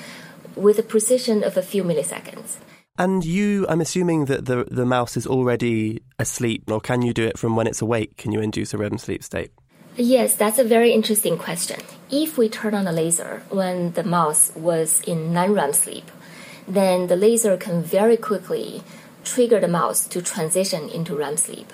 with 0.55 0.79
a 0.79 0.83
precision 0.83 1.43
of 1.43 1.57
a 1.57 1.62
few 1.62 1.83
milliseconds. 1.83 2.57
And 2.98 3.24
you, 3.24 3.65
I'm 3.69 3.81
assuming 3.81 4.25
that 4.25 4.45
the, 4.45 4.65
the 4.69 4.86
mouse 4.86 5.15
is 5.15 5.27
already 5.27 6.01
asleep, 6.17 6.69
or 6.69 6.81
can 6.81 7.01
you 7.01 7.13
do 7.13 7.25
it 7.25 7.38
from 7.38 7.55
when 7.55 7.67
it's 7.67 7.81
awake? 7.81 8.17
Can 8.17 8.31
you 8.31 8.41
induce 8.41 8.74
a 8.74 8.77
REM 8.77 8.98
sleep 8.98 9.24
state? 9.24 9.51
Yes, 9.96 10.36
that's 10.36 10.60
a 10.60 10.63
very 10.63 10.91
interesting 10.93 11.38
question. 11.38 11.81
If 12.10 12.38
we 12.38 12.48
turn 12.48 12.74
on 12.74 12.86
the 12.86 12.91
laser 12.91 13.43
when 13.50 13.91
the 13.93 14.03
mouse 14.03 14.51
was 14.55 15.01
in 15.01 15.34
non 15.34 15.53
REM 15.53 15.74
sleep, 15.74 16.10
then 16.67 17.08
the 17.08 17.15
laser 17.15 17.58
can 17.58 17.84
very 17.84 18.15
quickly 18.15 18.84
trigger 19.24 19.60
the 19.60 19.67
mouse 19.67 20.08
to 20.08 20.22
transition 20.22 20.89
into 20.89 21.15
REM 21.15 21.38
sleep. 21.38 21.74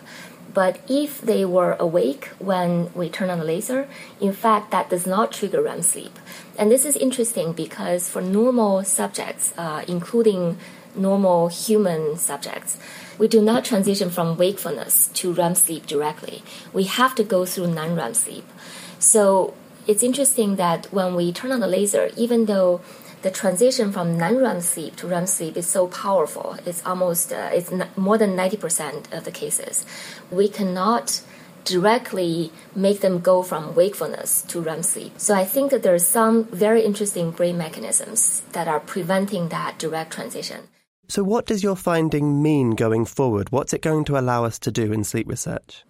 But 0.54 0.80
if 0.90 1.20
they 1.20 1.44
were 1.44 1.76
awake 1.80 2.30
when 2.40 2.90
we 2.94 3.10
turn 3.10 3.30
on 3.30 3.40
the 3.40 3.46
laser, 3.46 3.90
in 4.22 4.32
fact, 4.32 4.72
that 4.72 4.90
does 4.90 5.06
not 5.06 5.34
trigger 5.34 5.62
REM 5.62 5.82
sleep. 5.82 6.18
And 6.58 6.72
this 6.72 6.86
is 6.86 6.96
interesting 6.96 7.52
because 7.52 8.10
for 8.10 8.22
normal 8.22 8.86
subjects, 8.86 9.54
uh, 9.58 9.84
including 9.88 10.58
normal 10.98 11.48
human 11.48 12.18
subjects, 12.18 12.78
we 13.18 13.28
do 13.28 13.42
not 13.42 13.66
transition 13.66 14.10
from 14.10 14.38
wakefulness 14.38 15.08
to 15.16 15.34
REM 15.34 15.56
sleep 15.56 15.86
directly. 15.86 16.44
We 16.74 16.84
have 16.86 17.16
to 17.16 17.24
go 17.24 17.46
through 17.46 17.68
non 17.68 17.96
REM 17.96 18.14
sleep. 18.14 18.46
So 19.00 19.54
it's 19.88 20.04
interesting 20.04 20.56
that 20.56 20.92
when 20.92 21.16
we 21.16 21.32
turn 21.32 21.52
on 21.52 21.60
the 21.60 21.68
laser, 21.68 22.10
even 22.18 22.46
though 22.46 22.82
the 23.26 23.32
transition 23.32 23.92
from 23.92 24.20
non-REM 24.20 24.62
sleep 24.62 24.96
to 24.98 25.08
REM 25.08 25.26
sleep 25.26 25.58
is 25.58 25.66
so 25.66 25.88
powerful. 25.88 26.58
It's 26.64 26.86
almost 26.86 27.34
uh, 27.34 27.50
it's 27.52 27.72
n- 27.72 27.90
more 27.96 28.20
than 28.20 28.36
ninety 28.36 28.56
percent 28.56 29.12
of 29.12 29.24
the 29.24 29.32
cases. 29.32 29.84
We 30.30 30.48
cannot 30.48 31.22
directly 31.64 32.52
make 32.76 33.02
them 33.02 33.20
go 33.22 33.42
from 33.42 33.74
wakefulness 33.74 34.44
to 34.44 34.62
REM 34.62 34.84
sleep. 34.84 35.14
So 35.18 35.34
I 35.34 35.44
think 35.44 35.72
that 35.72 35.82
there 35.82 35.96
are 35.96 36.10
some 36.20 36.44
very 36.46 36.84
interesting 36.84 37.32
brain 37.32 37.58
mechanisms 37.58 38.44
that 38.52 38.68
are 38.68 38.80
preventing 38.80 39.50
that 39.50 39.80
direct 39.80 40.14
transition. 40.14 40.68
So, 41.08 41.24
what 41.24 41.46
does 41.46 41.64
your 41.64 41.76
finding 41.76 42.42
mean 42.42 42.72
going 42.72 43.06
forward? 43.06 43.52
What's 43.52 43.74
it 43.74 43.82
going 43.82 44.06
to 44.06 44.18
allow 44.18 44.44
us 44.44 44.58
to 44.60 44.72
do 44.72 44.92
in 44.92 45.04
sleep 45.04 45.28
research? 45.28 45.84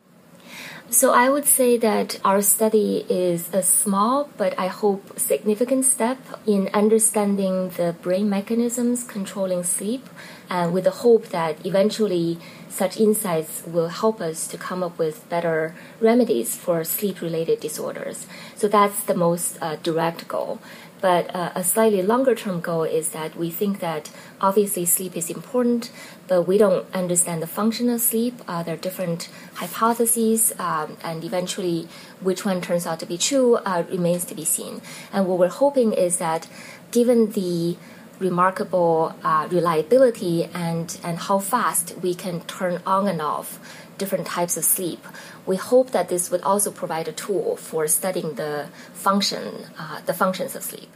So 0.90 1.12
I 1.12 1.30
would 1.30 1.46
say 1.46 1.78
that 1.78 2.20
our 2.24 2.42
study 2.42 3.06
is 3.10 3.50
a 3.52 3.64
small 3.64 4.30
but 4.38 4.58
I 4.58 4.68
hope 4.68 5.20
significant 5.20 5.84
step 5.84 6.20
in 6.46 6.70
understanding 6.74 7.70
the 7.70 7.96
brain 8.02 8.30
mechanisms 8.30 9.04
controlling 9.04 9.64
sleep 9.64 10.08
and 10.48 10.74
with 10.74 10.84
the 10.84 10.92
hope 10.92 11.30
that 11.30 11.66
eventually 11.66 12.38
such 12.70 13.00
insights 13.00 13.64
will 13.66 13.88
help 13.88 14.22
us 14.22 14.48
to 14.48 14.58
come 14.58 14.84
up 14.84 14.98
with 15.00 15.28
better 15.28 15.74
remedies 16.00 16.56
for 16.56 16.84
sleep 16.84 17.20
related 17.20 17.60
disorders. 17.60 18.28
So 18.56 18.68
that's 18.68 19.04
the 19.04 19.16
most 19.16 19.58
uh, 19.62 19.78
direct 19.78 20.28
goal. 20.28 20.60
But 21.02 21.34
uh, 21.36 21.52
a 21.56 21.64
slightly 21.64 22.02
longer 22.02 22.36
term 22.36 22.62
goal 22.62 22.84
is 22.84 23.10
that 23.10 23.36
we 23.36 23.50
think 23.50 23.80
that 23.80 24.10
obviously 24.42 24.86
sleep 24.86 25.16
is 25.16 25.30
important, 25.30 25.92
but 26.28 26.44
we 26.44 26.58
don't 26.58 26.86
understand 26.94 27.42
the 27.42 27.48
function 27.48 27.90
of 27.90 28.02
sleep. 28.02 28.42
Uh, 28.48 28.64
there 28.64 28.76
are 28.76 28.78
different 28.78 29.30
hypotheses, 29.56 30.54
um, 30.60 30.98
and 31.04 31.24
eventually, 31.24 31.88
which 32.22 32.46
one 32.46 32.62
turns 32.62 32.86
out 32.86 33.00
to 33.00 33.06
be 33.06 33.18
true 33.18 33.56
uh, 33.58 33.84
remains 33.90 34.26
to 34.26 34.36
be 34.36 34.46
seen. 34.46 34.82
And 35.12 35.28
what 35.28 35.40
we're 35.40 35.48
hoping 35.50 35.94
is 35.94 36.18
that 36.18 36.48
given 36.92 37.32
the 37.32 37.78
remarkable 38.20 39.14
uh, 39.24 39.48
reliability 39.52 40.46
and, 40.46 40.98
and 41.04 41.18
how 41.18 41.40
fast 41.40 41.96
we 42.02 42.16
can 42.16 42.42
turn 42.42 42.82
on 42.86 43.08
and 43.08 43.22
off 43.22 43.60
different 43.98 44.26
types 44.28 44.58
of 44.58 44.64
sleep. 44.64 45.06
We 45.46 45.56
hope 45.56 45.92
that 45.92 46.10
this 46.10 46.32
would 46.32 46.42
also 46.42 46.72
provide 46.72 47.08
a 47.08 47.12
tool 47.12 47.58
for 47.58 47.88
studying 47.88 48.36
the 48.36 48.68
function, 48.94 49.68
uh, 49.78 50.02
the 50.06 50.14
functions 50.14 50.56
of 50.56 50.64
sleep. 50.64 50.90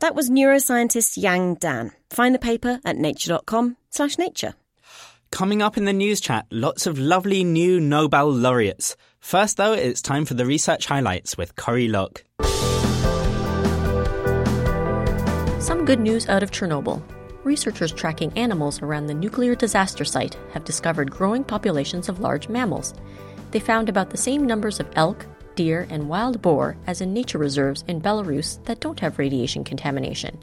That 0.00 0.14
was 0.14 0.30
neuroscientist 0.30 1.16
Yang 1.16 1.54
Dan. 1.56 1.92
Find 2.10 2.34
the 2.34 2.38
paper 2.38 2.80
at 2.84 2.96
nature.com/nature. 2.96 4.54
Coming 5.30 5.60
up 5.60 5.76
in 5.76 5.84
the 5.84 5.92
news 5.92 6.20
chat, 6.20 6.46
lots 6.50 6.86
of 6.86 6.98
lovely 6.98 7.44
new 7.44 7.80
Nobel 7.80 8.30
laureates. 8.30 8.96
First, 9.20 9.56
though, 9.56 9.74
it's 9.74 10.00
time 10.00 10.24
for 10.24 10.34
the 10.34 10.46
research 10.46 10.86
highlights 10.86 11.36
with 11.36 11.54
Corie 11.56 11.88
Lok. 11.88 12.24
Some 15.60 15.84
good 15.84 16.00
news 16.00 16.28
out 16.28 16.42
of 16.42 16.50
Chernobyl. 16.50 17.02
Researchers 17.44 17.92
tracking 17.92 18.32
animals 18.38 18.80
around 18.80 19.06
the 19.06 19.14
nuclear 19.14 19.54
disaster 19.54 20.04
site 20.04 20.36
have 20.52 20.64
discovered 20.64 21.10
growing 21.10 21.44
populations 21.44 22.08
of 22.08 22.20
large 22.20 22.48
mammals. 22.48 22.94
They 23.50 23.60
found 23.60 23.88
about 23.88 24.10
the 24.10 24.16
same 24.16 24.46
numbers 24.46 24.80
of 24.80 24.88
elk, 24.96 25.26
deer, 25.58 25.88
and 25.90 26.08
wild 26.08 26.40
boar 26.40 26.76
as 26.86 27.00
in 27.00 27.12
nature 27.12 27.36
reserves 27.36 27.82
in 27.88 28.00
Belarus 28.00 28.64
that 28.66 28.78
don't 28.78 29.00
have 29.00 29.18
radiation 29.18 29.64
contamination. 29.64 30.38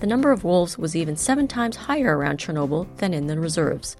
The 0.00 0.06
number 0.06 0.30
of 0.30 0.44
wolves 0.44 0.76
was 0.76 0.94
even 0.94 1.16
seven 1.16 1.48
times 1.48 1.76
higher 1.76 2.14
around 2.14 2.38
Chernobyl 2.38 2.94
than 2.98 3.14
in 3.14 3.26
the 3.26 3.40
reserves. 3.40 3.96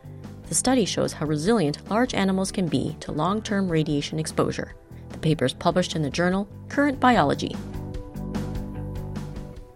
The 0.50 0.54
study 0.54 0.84
shows 0.84 1.14
how 1.14 1.24
resilient 1.24 1.78
large 1.88 2.12
animals 2.12 2.52
can 2.52 2.68
be 2.68 2.94
to 3.00 3.10
long 3.10 3.40
term 3.40 3.70
radiation 3.70 4.18
exposure. 4.18 4.74
The 5.08 5.18
paper 5.18 5.46
is 5.46 5.54
published 5.54 5.96
in 5.96 6.02
the 6.02 6.10
journal 6.10 6.46
Current 6.68 7.00
Biology. 7.00 7.56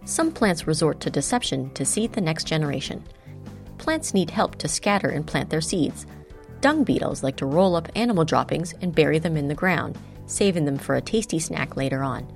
Some 0.05 0.31
plants 0.31 0.67
resort 0.67 0.99
to 0.99 1.09
deception 1.09 1.71
to 1.71 1.83
seed 1.83 2.13
the 2.13 2.21
next 2.21 2.45
generation. 2.45 3.03
Plants 3.79 4.13
need 4.13 4.29
help 4.29 4.57
to 4.57 4.67
scatter 4.67 5.09
and 5.09 5.25
plant 5.25 5.49
their 5.49 5.61
seeds. 5.61 6.05
Dung 6.61 6.83
beetles 6.83 7.23
like 7.23 7.37
to 7.37 7.47
roll 7.47 7.75
up 7.75 7.89
animal 7.95 8.23
droppings 8.23 8.75
and 8.81 8.93
bury 8.93 9.17
them 9.17 9.35
in 9.35 9.47
the 9.47 9.55
ground, 9.55 9.97
saving 10.33 10.65
them 10.65 10.77
for 10.77 10.95
a 10.95 11.01
tasty 11.01 11.39
snack 11.39 11.77
later 11.77 12.03
on. 12.03 12.27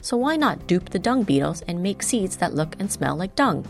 So 0.00 0.16
why 0.16 0.36
not 0.36 0.66
dupe 0.66 0.90
the 0.90 0.98
dung 0.98 1.22
beetles 1.22 1.62
and 1.62 1.82
make 1.82 2.02
seeds 2.02 2.36
that 2.36 2.54
look 2.54 2.76
and 2.78 2.92
smell 2.92 3.16
like 3.16 3.34
dung? 3.34 3.64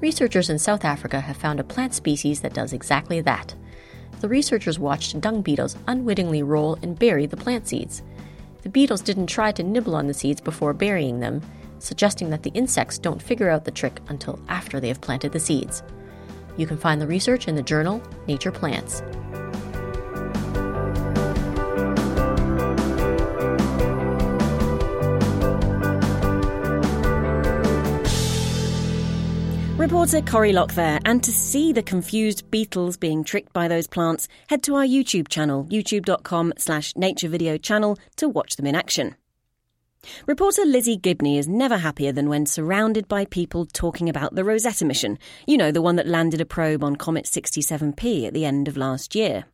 Researchers 0.00 0.50
in 0.50 0.58
South 0.58 0.84
Africa 0.84 1.20
have 1.20 1.36
found 1.36 1.58
a 1.58 1.64
plant 1.64 1.94
species 1.94 2.42
that 2.42 2.54
does 2.54 2.72
exactly 2.72 3.20
that. 3.22 3.54
the 4.20 4.28
researchers 4.28 4.78
watched 4.78 5.20
dung 5.20 5.42
beetles 5.42 5.76
unwittingly 5.86 6.42
roll 6.42 6.78
and 6.82 6.98
bury 6.98 7.26
the 7.26 7.36
plant 7.36 7.68
seeds. 7.68 8.02
The 8.62 8.68
beetles 8.68 9.02
didn't 9.02 9.26
try 9.26 9.52
to 9.52 9.62
nibble 9.62 9.94
on 9.94 10.06
the 10.06 10.14
seeds 10.14 10.40
before 10.40 10.72
burying 10.72 11.20
them, 11.20 11.42
suggesting 11.78 12.30
that 12.30 12.42
the 12.42 12.50
insects 12.50 12.98
don't 12.98 13.22
figure 13.22 13.50
out 13.50 13.64
the 13.64 13.70
trick 13.70 14.00
until 14.08 14.40
after 14.48 14.80
they 14.80 14.88
have 14.88 15.00
planted 15.00 15.32
the 15.32 15.40
seeds. 15.40 15.82
You 16.56 16.66
can 16.66 16.78
find 16.78 17.00
the 17.00 17.06
research 17.06 17.48
in 17.48 17.54
the 17.54 17.62
journal 17.62 18.02
Nature 18.26 18.50
Plants. 18.50 19.02
Reporter 29.86 30.20
Corie 30.20 30.52
Lok 30.52 30.72
there, 30.74 30.98
and 31.04 31.22
to 31.22 31.30
see 31.30 31.72
the 31.72 31.80
confused 31.80 32.50
beetles 32.50 32.96
being 32.96 33.22
tricked 33.22 33.52
by 33.52 33.68
those 33.68 33.86
plants, 33.86 34.26
head 34.48 34.60
to 34.64 34.74
our 34.74 34.84
YouTube 34.84 35.28
channel, 35.28 35.64
youtube.com 35.66 36.54
slash 36.58 36.92
naturevideochannel 36.94 37.96
to 38.16 38.28
watch 38.28 38.56
them 38.56 38.66
in 38.66 38.74
action. 38.74 39.14
Reporter 40.26 40.64
Lizzie 40.64 40.96
Gibney 40.96 41.38
is 41.38 41.46
never 41.46 41.76
happier 41.78 42.10
than 42.10 42.28
when 42.28 42.46
surrounded 42.46 43.06
by 43.06 43.26
people 43.26 43.64
talking 43.64 44.08
about 44.08 44.34
the 44.34 44.42
Rosetta 44.42 44.84
mission. 44.84 45.20
You 45.46 45.56
know, 45.56 45.70
the 45.70 45.80
one 45.80 45.94
that 45.94 46.08
landed 46.08 46.40
a 46.40 46.44
probe 46.44 46.82
on 46.82 46.96
Comet 46.96 47.26
67P 47.26 48.26
at 48.26 48.34
the 48.34 48.44
end 48.44 48.66
of 48.66 48.76
last 48.76 49.14
year. 49.14 49.44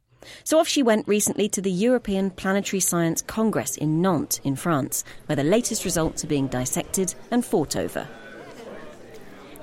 So 0.44 0.58
off 0.58 0.66
she 0.66 0.82
went 0.82 1.06
recently 1.06 1.50
to 1.50 1.60
the 1.60 1.70
European 1.70 2.30
Planetary 2.30 2.80
Science 2.80 3.20
Congress 3.20 3.76
in 3.76 4.00
Nantes, 4.00 4.40
in 4.44 4.56
France, 4.56 5.04
where 5.26 5.36
the 5.36 5.44
latest 5.44 5.84
results 5.84 6.24
are 6.24 6.28
being 6.28 6.46
dissected 6.46 7.14
and 7.30 7.44
fought 7.44 7.76
over. 7.76 8.08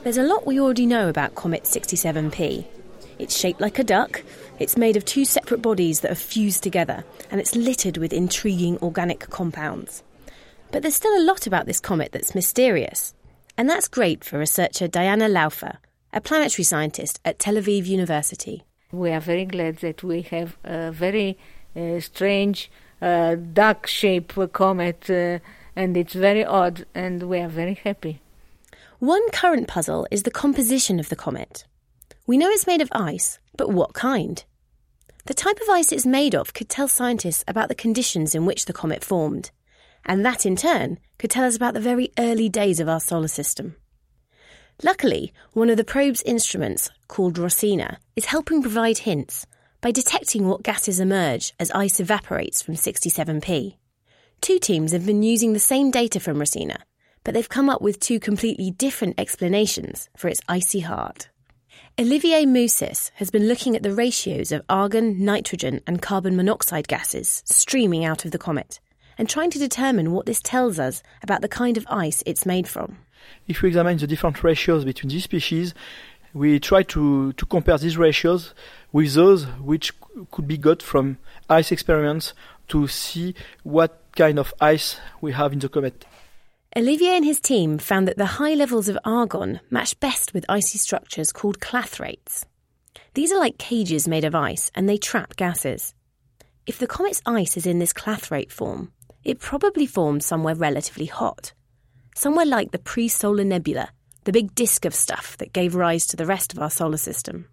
There's 0.01 0.18
a 0.18 0.24
lot 0.24 0.48
we 0.48 0.62
already 0.62 0.86
know 0.86 1.10
about 1.10 1.36
Comet 1.36 1.63
67P. 1.63 2.63
It's 3.20 3.38
shaped 3.38 3.60
like 3.60 3.79
a 3.79 3.84
duck, 3.84 4.24
it's 4.58 4.77
made 4.77 4.96
of 4.96 5.03
two 5.03 5.25
separate 5.25 5.62
bodies 5.62 6.00
that 6.00 6.12
are 6.12 6.15
fused 6.15 6.63
together, 6.63 7.03
and 7.29 7.41
it's 7.41 7.53
littered 7.53 7.98
with 7.98 8.13
intriguing 8.13 8.77
organic 8.77 9.20
compounds. 9.29 10.01
But 10.72 10.84
there's 10.84 10.96
still 10.96 11.18
a 11.18 11.25
lot 11.25 11.48
about 11.48 11.65
this 11.65 11.82
comet 11.82 12.13
that's 12.13 12.34
mysterious. 12.34 13.13
And 13.58 13.70
that's 13.70 13.89
great 13.89 14.24
for 14.24 14.39
researcher 14.39 14.88
Diana 14.88 15.27
Laufer, 15.27 15.79
a 16.13 16.22
planetary 16.22 16.63
scientist 16.63 17.20
at 17.25 17.38
Tel 17.38 17.56
Aviv 17.56 17.86
University. 17.86 18.63
We 18.94 19.12
are 19.12 19.20
very 19.20 19.44
glad 19.44 19.79
that 19.79 20.01
we 20.01 20.22
have 20.22 20.58
a 20.63 20.94
very 20.94 21.38
uh, 21.75 22.00
strange 22.00 22.72
uh, 23.01 23.36
duck 23.36 23.86
shaped 23.86 24.38
comet, 24.53 25.10
uh, 25.10 25.39
and 25.75 25.98
it's 25.98 26.13
very 26.13 26.46
odd, 26.46 26.86
and 26.96 27.24
we 27.24 27.39
are 27.39 27.50
very 27.50 27.74
happy. 27.74 28.22
One 29.00 29.32
current 29.32 29.70
puzzle 29.70 30.06
is 30.12 30.24
the 30.24 30.29
composition 30.29 31.00
of 31.00 31.08
the 31.08 31.15
comet. 31.15 31.63
We 32.27 32.38
know 32.38 32.50
it's 32.50 32.68
made 32.68 32.82
of 32.82 32.89
ice, 32.91 33.39
but 33.56 33.70
what 33.70 33.94
kind? 33.94 34.44
The 35.25 35.34
type 35.34 35.58
of 35.62 35.70
ice 35.70 35.94
it's 35.94 36.06
made 36.06 36.36
of 36.36 36.53
could 36.53 36.68
tell 36.68 36.89
scientists 36.89 37.46
about 37.48 37.70
the 37.70 37.75
conditions 37.75 38.36
in 38.36 38.46
which 38.46 38.65
the 38.65 38.74
comet 38.74 39.01
formed, 39.01 39.51
and 40.03 40.25
that 40.25 40.46
in 40.46 40.58
turn 40.58 41.00
could 41.18 41.32
tell 41.32 41.46
us 41.46 41.56
about 41.56 41.75
the 41.75 41.79
very 41.79 42.12
early 42.20 42.50
days 42.50 42.82
of 42.82 42.89
our 42.89 43.00
solar 43.00 43.29
system. 43.29 43.77
Luckily, 44.84 45.32
one 45.53 45.70
of 45.70 45.77
the 45.77 45.86
probe's 45.86 46.22
instruments, 46.24 46.89
called 47.08 47.38
ROSINA, 47.38 48.00
is 48.18 48.25
helping 48.25 48.62
provide 48.62 48.98
hints 48.98 49.46
by 49.79 49.91
detecting 49.91 50.46
what 50.46 50.63
gases 50.63 51.00
emerge 51.00 51.53
as 51.58 51.72
ice 51.72 52.01
evaporates 52.01 52.62
from 52.62 52.75
67P. 52.75 53.77
Two 54.41 54.60
teams 54.60 54.91
have 54.91 55.06
been 55.06 55.24
using 55.24 55.53
the 55.53 55.60
same 55.60 55.89
data 55.89 56.20
from 56.20 56.38
ROSINA 56.38 56.79
but 57.24 57.34
they've 57.34 57.50
come 57.50 57.70
up 57.70 57.82
with 57.82 58.00
two 58.00 58.20
completely 58.20 58.72
different 58.72 59.20
explanations 59.20 60.10
for 60.16 60.28
its 60.28 60.42
icy 60.48 60.82
heart. 60.82 61.30
Olivier 62.00 62.46
Mousis 62.46 63.12
has 63.16 63.30
been 63.30 63.48
looking 63.48 63.76
at 63.76 63.84
the 63.84 63.94
ratios 63.94 64.52
of 64.52 64.62
argon, 64.70 65.26
nitrogen, 65.26 65.82
and 65.86 66.02
carbon 66.02 66.36
monoxide 66.36 66.88
gases 66.88 67.44
streaming 67.46 68.06
out 68.06 68.24
of 68.24 68.32
the 68.32 68.38
comet 68.38 68.80
and 69.18 69.28
trying 69.28 69.52
to 69.52 69.60
determine 69.60 70.14
what 70.14 70.26
this 70.26 70.42
tells 70.42 70.80
us 70.80 71.04
about 71.22 71.42
the 71.42 71.50
kind 71.50 71.78
of 71.78 71.86
ice 71.90 72.24
it's 72.26 72.46
made 72.46 72.68
from. 72.68 72.98
If 73.48 73.62
we 73.62 73.68
examine 73.68 73.98
the 73.98 74.08
different 74.08 74.42
ratios 74.44 74.86
between 74.86 75.10
these 75.10 75.26
species, 75.26 75.74
we 76.34 76.60
try 76.60 76.84
to, 76.84 77.34
to 77.34 77.46
compare 77.46 77.77
these 77.77 77.98
ratios 77.98 78.53
with 78.92 79.14
those 79.14 79.46
which 79.60 79.92
could 80.32 80.48
be 80.48 80.58
got 80.58 80.82
from 80.82 81.18
ice 81.50 81.72
experiments 81.72 82.34
to 82.70 82.88
see 82.88 83.36
what 83.64 84.01
kind 84.16 84.40
of 84.40 84.53
ice 84.62 85.00
we 85.22 85.34
have 85.34 85.51
in 85.51 85.60
the 85.60 85.68
comet. 85.68 86.05
Olivier 86.77 87.16
and 87.16 87.25
his 87.25 87.40
team 87.40 87.79
found 87.79 88.08
that 88.08 88.18
the 88.18 88.38
high 88.38 88.53
levels 88.53 88.88
of 88.88 88.98
argon 89.03 89.60
match 89.72 90.00
best 90.00 90.36
with 90.36 90.46
icy 90.48 90.77
structures 90.77 91.32
called 91.32 91.60
clathrates. 91.60 92.46
These 93.16 93.32
are 93.32 93.40
like 93.40 93.58
cages 93.58 94.08
made 94.08 94.24
of 94.24 94.36
ice 94.36 94.70
and 94.75 94.88
they 94.88 94.98
trap 94.98 95.36
gases. 95.36 95.96
If 96.68 96.77
the 96.77 96.86
comet's 96.86 97.24
ice 97.25 97.58
is 97.58 97.66
in 97.66 97.79
this 97.79 97.92
clathrate 97.92 98.51
form, 98.51 98.92
it 99.24 99.40
probably 99.40 99.88
formed 99.88 100.24
somewhere 100.24 100.53
relatively 100.53 101.08
hot. 101.08 101.53
Somewhere 102.16 102.46
like 102.46 102.70
the 102.70 102.77
pre 102.77 103.08
solar 103.08 103.44
nebula, 103.44 103.90
the 104.25 104.32
big 104.32 104.53
disk 104.53 104.86
of 104.86 104.94
stuff 104.94 105.38
that 105.38 105.53
gave 105.53 105.74
rise 105.74 106.05
to 106.05 106.18
the 106.18 106.27
rest 106.27 106.53
of 106.53 106.60
our 106.60 106.70
solar 106.70 106.98
system. 106.98 107.48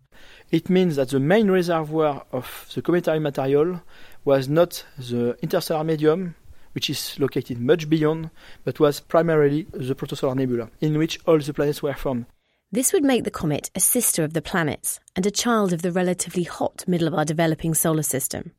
It 0.50 0.68
means 0.68 0.96
that 0.96 1.08
the 1.08 1.20
main 1.20 1.50
reservoir 1.50 2.26
of 2.32 2.70
the 2.74 2.82
cometary 2.82 3.20
material 3.20 3.80
was 4.26 4.46
not 4.46 4.84
the 4.98 5.38
interstellar 5.40 5.84
medium, 5.84 6.34
which 6.76 6.90
is 6.90 7.18
located 7.18 7.58
much 7.58 7.88
beyond, 7.88 8.28
but 8.62 8.78
was 8.78 9.00
primarily 9.00 9.66
the 9.72 9.94
protosolar 9.94 10.36
nebula, 10.36 10.68
in 10.82 10.98
which 10.98 11.18
all 11.26 11.38
the 11.38 11.54
planets 11.54 11.82
were 11.82 11.94
formed. 11.94 12.26
This 12.70 12.92
would 12.92 13.02
make 13.02 13.24
the 13.24 13.30
comet 13.30 13.70
a 13.74 13.80
sister 13.80 14.24
of 14.24 14.34
the 14.34 14.42
planets 14.42 15.00
and 15.16 15.24
a 15.24 15.30
child 15.30 15.72
of 15.72 15.80
the 15.80 15.90
relatively 15.90 16.42
hot 16.42 16.84
middle 16.86 17.08
of 17.08 17.14
our 17.14 17.24
developing 17.24 17.72
solar 17.72 18.02
system, 18.02 18.52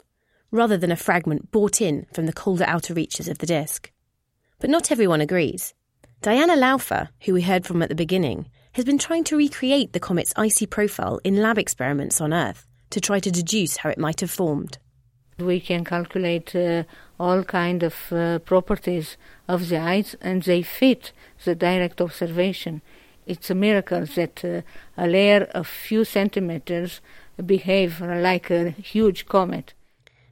rather 0.50 0.78
than 0.78 0.92
a 0.92 0.96
fragment 0.96 1.52
brought 1.52 1.80
in 1.80 2.08
from 2.12 2.26
the 2.26 2.34
colder 2.34 2.64
outer 2.66 2.96
reaches 2.96 3.28
of 3.28 3.38
the 3.38 3.46
disk. 3.46 3.92
But 4.58 4.72
not 4.72 4.92
everyone 4.92 5.22
agrees. 5.22 5.76
Diana 6.24 6.56
Laufer, 6.56 7.10
who 7.26 7.36
we 7.36 7.44
heard 7.44 7.68
from 7.68 7.84
at 7.84 7.90
the 7.90 7.94
beginning, 7.96 8.50
has 8.72 8.84
been 8.84 8.98
trying 8.98 9.26
to 9.26 9.38
recreate 9.38 9.94
the 9.94 10.00
comet's 10.00 10.34
icy 10.36 10.66
profile 10.66 11.20
in 11.24 11.44
lab 11.44 11.60
experiments 11.60 12.20
on 12.20 12.34
Earth 12.34 12.66
to 12.90 13.00
try 13.00 13.20
to 13.20 13.30
deduce 13.30 13.78
how 13.78 13.92
it 13.92 14.00
might 14.00 14.22
have 14.22 14.32
formed. 14.32 14.80
We 15.40 15.60
can 15.60 15.84
calculate 15.84 16.56
uh, 16.56 16.84
all 17.20 17.44
kind 17.44 17.84
of 17.84 18.12
uh, 18.12 18.40
properties 18.40 19.18
of 19.48 19.70
the 19.70 19.78
ice, 19.78 20.16
and 20.20 20.42
they 20.44 20.64
fit 20.64 21.12
the 21.46 21.54
direct 21.54 22.02
observation. 22.02 22.82
It's 23.28 23.50
a 23.50 23.56
miracle 23.56 24.06
that 24.16 24.44
uh, 24.44 24.62
a 24.98 25.08
layer 25.08 25.44
of 25.54 25.68
few 25.68 26.06
centimeters 26.06 27.02
behave 27.46 28.02
like 28.02 28.50
a 28.50 28.72
huge 28.72 29.28
comet. 29.28 29.74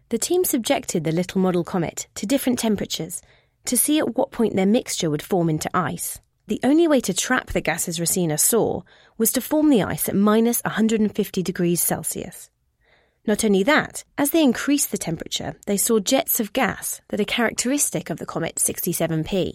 The 0.09 0.17
team 0.17 0.43
subjected 0.43 1.03
the 1.03 1.11
little 1.11 1.41
model 1.41 1.63
comet 1.63 2.07
to 2.15 2.25
different 2.25 2.57
temperatures 2.57 3.21
to 3.65 3.77
see 3.77 3.99
at 3.99 4.15
what 4.15 4.31
point 4.31 4.55
their 4.55 4.65
mixture 4.65 5.09
would 5.09 5.21
form 5.21 5.49
into 5.49 5.69
ice. 5.73 6.19
The 6.47 6.59
only 6.63 6.87
way 6.87 7.01
to 7.01 7.13
trap 7.13 7.47
the 7.47 7.61
gases 7.61 7.99
ROSINA 7.99 8.39
saw 8.39 8.83
was 9.17 9.31
to 9.33 9.41
form 9.41 9.69
the 9.69 9.81
ice 9.81 10.07
at 10.07 10.15
minus 10.15 10.61
150 10.63 11.41
degrees 11.41 11.81
Celsius. 11.81 12.49
Not 13.27 13.43
only 13.43 13.63
that, 13.63 14.03
as 14.17 14.31
they 14.31 14.43
increased 14.43 14.91
the 14.91 14.99
temperature, 14.99 15.55
they 15.65 15.77
saw 15.77 15.99
jets 15.99 16.39
of 16.39 16.53
gas 16.53 17.01
that 17.09 17.19
are 17.19 17.25
characteristic 17.25 18.09
of 18.09 18.17
the 18.17 18.25
comet 18.25 18.55
67P. 18.55 19.53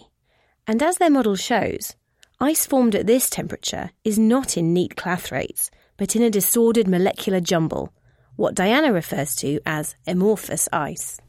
And 0.67 0.83
as 0.83 0.97
their 0.99 1.11
model 1.11 1.37
shows, 1.37 1.95
ice 2.41 2.67
formed 2.67 2.97
at 2.97 3.07
this 3.07 3.31
temperature 3.31 3.91
is 4.05 4.19
not 4.19 4.57
in 4.57 4.73
neat 4.73 4.97
clathrates, 4.97 5.71
but 5.97 6.17
in 6.17 6.23
a 6.23 6.31
disordered 6.31 6.89
molecular 6.89 7.41
jumble, 7.41 7.93
what 8.35 8.55
Diana 8.55 8.93
refers 8.93 9.37
to 9.37 9.61
as 9.65 9.95
amorphous 10.07 10.69
ice. 10.73 11.21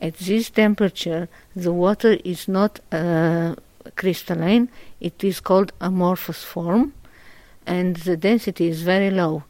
At 0.00 0.14
this 0.16 0.50
temperature, 0.50 1.28
the 1.54 1.72
water 1.72 2.16
is 2.24 2.48
not 2.48 2.80
uh, 2.90 3.54
crystalline, 3.94 4.68
it 4.98 5.22
is 5.22 5.38
called 5.38 5.72
amorphous 5.80 6.42
form, 6.42 6.92
and 7.64 7.96
the 7.96 8.16
density 8.16 8.66
is 8.66 8.82
very 8.82 9.10
low 9.10 9.44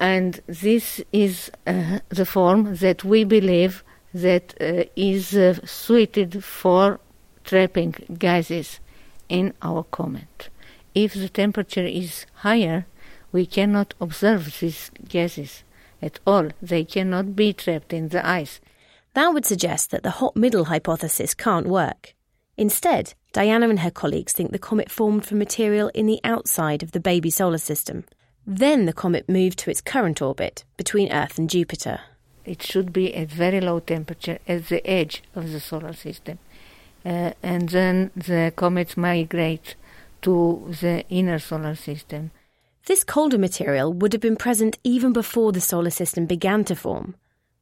and 0.00 0.40
this 0.46 1.02
is 1.12 1.50
uh, 1.66 1.98
the 2.08 2.24
form 2.24 2.76
that 2.76 3.04
we 3.04 3.22
believe 3.22 3.84
that 4.14 4.54
uh, 4.60 4.84
is 4.96 5.36
uh, 5.36 5.54
suited 5.64 6.42
for 6.42 6.98
trapping 7.44 7.94
gases 8.18 8.80
in 9.28 9.52
our 9.62 9.84
comet. 9.84 10.48
If 10.94 11.14
the 11.14 11.28
temperature 11.28 11.86
is 11.86 12.26
higher, 12.36 12.86
we 13.30 13.46
cannot 13.46 13.94
observe 14.00 14.58
these 14.58 14.90
gases 15.06 15.62
at 16.02 16.18
all. 16.26 16.48
They 16.60 16.84
cannot 16.84 17.36
be 17.36 17.52
trapped 17.52 17.92
in 17.92 18.08
the 18.08 18.26
ice. 18.26 18.58
That 19.14 19.32
would 19.34 19.44
suggest 19.44 19.90
that 19.90 20.02
the 20.02 20.10
hot 20.10 20.34
middle 20.34 20.64
hypothesis 20.64 21.34
can't 21.34 21.66
work. 21.66 22.14
Instead, 22.56 23.14
Diana 23.32 23.68
and 23.68 23.80
her 23.80 23.90
colleagues 23.90 24.32
think 24.32 24.50
the 24.50 24.58
comet 24.58 24.90
formed 24.90 25.24
from 25.24 25.38
material 25.38 25.90
in 25.94 26.06
the 26.06 26.20
outside 26.24 26.82
of 26.82 26.92
the 26.92 27.00
baby 27.00 27.30
solar 27.30 27.58
system, 27.58 28.04
then 28.52 28.84
the 28.84 28.92
comet 28.92 29.28
moved 29.28 29.60
to 29.60 29.70
its 29.70 29.80
current 29.80 30.20
orbit 30.20 30.64
between 30.76 31.12
Earth 31.12 31.38
and 31.38 31.48
Jupiter. 31.48 32.00
It 32.44 32.64
should 32.64 32.92
be 32.92 33.14
at 33.14 33.28
very 33.28 33.60
low 33.60 33.78
temperature 33.78 34.40
at 34.48 34.66
the 34.66 34.84
edge 34.84 35.22
of 35.36 35.52
the 35.52 35.60
solar 35.60 35.92
system. 35.92 36.40
Uh, 37.04 37.30
and 37.44 37.68
then 37.68 38.10
the 38.16 38.52
comets 38.56 38.96
migrate 38.96 39.76
to 40.22 40.74
the 40.80 41.04
inner 41.08 41.38
solar 41.38 41.76
system. 41.76 42.32
This 42.86 43.04
colder 43.04 43.38
material 43.38 43.92
would 43.92 44.12
have 44.12 44.22
been 44.22 44.34
present 44.34 44.78
even 44.82 45.12
before 45.12 45.52
the 45.52 45.60
solar 45.60 45.90
system 45.90 46.26
began 46.26 46.64
to 46.64 46.74
form, 46.74 47.14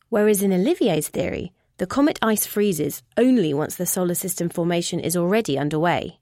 whereas 0.09 0.43
in 0.43 0.55
Olivier's 0.55 1.09
theory, 1.09 1.53
the 1.77 1.87
comet 1.87 2.19
ice 2.23 2.47
freezes 2.47 3.03
only 3.19 3.53
once 3.53 3.77
the 3.77 3.85
solar 3.85 4.15
system 4.15 4.49
formation 4.49 5.01
is 5.01 5.19
already 5.19 5.59
underway. 5.59 6.19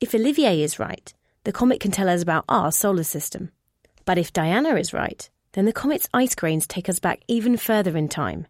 If 0.00 0.16
Olivier 0.16 0.60
is 0.60 0.80
right, 0.80 1.14
the 1.44 1.52
comet 1.52 1.78
can 1.78 1.92
tell 1.92 2.08
us 2.08 2.22
about 2.22 2.44
our 2.48 2.72
solar 2.72 3.04
system. 3.04 3.52
But 4.04 4.18
if 4.18 4.32
Diana 4.32 4.76
is 4.76 4.92
right, 4.92 5.28
then 5.52 5.64
the 5.64 5.72
comet's 5.72 6.08
ice 6.14 6.34
grains 6.34 6.66
take 6.66 6.88
us 6.88 6.98
back 6.98 7.20
even 7.28 7.56
further 7.56 7.96
in 7.96 8.08
time. 8.08 8.46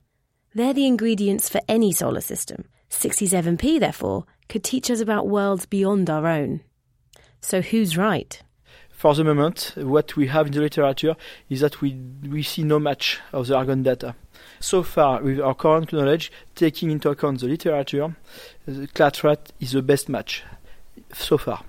They're 0.54 0.74
the 0.74 0.86
ingredients 0.86 1.48
for 1.48 1.60
any 1.68 1.92
solar 1.92 2.20
system. 2.20 2.64
67P, 2.90 3.78
therefore, 3.78 4.24
could 4.48 4.64
teach 4.64 4.90
us 4.90 5.00
about 5.00 5.28
worlds 5.28 5.66
beyond 5.66 6.10
our 6.10 6.26
own. 6.26 6.60
So 7.40 7.62
who's 7.62 7.96
right? 7.96 8.42
For 8.90 9.14
the 9.14 9.24
moment, 9.24 9.72
what 9.76 10.14
we 10.16 10.26
have 10.26 10.48
in 10.48 10.52
the 10.52 10.60
literature 10.60 11.16
is 11.48 11.60
that 11.60 11.80
we, 11.80 11.94
we 12.28 12.42
see 12.42 12.64
no 12.64 12.78
match 12.78 13.18
of 13.32 13.46
the 13.46 13.56
Argon 13.56 13.82
data. 13.82 14.14
So 14.58 14.82
far, 14.82 15.22
with 15.22 15.40
our 15.40 15.54
current 15.54 15.90
knowledge, 15.90 16.30
taking 16.54 16.90
into 16.90 17.08
account 17.08 17.40
the 17.40 17.46
literature, 17.46 18.14
the 18.66 18.88
clathrate 18.88 19.52
is 19.58 19.72
the 19.72 19.80
best 19.80 20.10
match 20.10 20.42
so 21.14 21.38
far. 21.38 21.64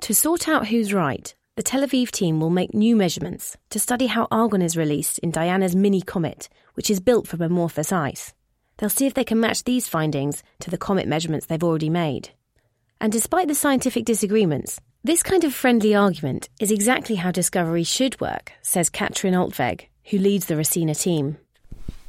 To 0.00 0.14
sort 0.14 0.48
out 0.48 0.66
who's 0.66 0.92
right, 0.92 1.32
the 1.56 1.62
Tel 1.62 1.80
Aviv 1.80 2.10
team 2.10 2.38
will 2.38 2.50
make 2.50 2.74
new 2.74 2.94
measurements 2.94 3.56
to 3.70 3.80
study 3.80 4.08
how 4.08 4.28
argon 4.30 4.60
is 4.60 4.76
released 4.76 5.18
in 5.20 5.30
Diana's 5.30 5.74
mini 5.74 6.02
comet, 6.02 6.50
which 6.74 6.90
is 6.90 7.00
built 7.00 7.26
from 7.26 7.40
amorphous 7.40 7.92
ice. 7.92 8.34
They'll 8.76 8.90
see 8.90 9.06
if 9.06 9.14
they 9.14 9.24
can 9.24 9.40
match 9.40 9.64
these 9.64 9.88
findings 9.88 10.42
to 10.60 10.70
the 10.70 10.76
comet 10.76 11.08
measurements 11.08 11.46
they've 11.46 11.64
already 11.64 11.88
made. 11.88 12.28
And 13.00 13.10
despite 13.10 13.48
the 13.48 13.54
scientific 13.54 14.04
disagreements, 14.04 14.78
this 15.02 15.22
kind 15.22 15.44
of 15.44 15.54
friendly 15.54 15.94
argument 15.94 16.50
is 16.60 16.70
exactly 16.70 17.14
how 17.14 17.30
discovery 17.30 17.84
should 17.84 18.20
work, 18.20 18.52
says 18.60 18.90
Kathrin 18.90 19.32
Altwegg, 19.32 19.86
who 20.10 20.18
leads 20.18 20.44
the 20.44 20.56
ROSINA 20.56 20.94
team. 21.00 21.38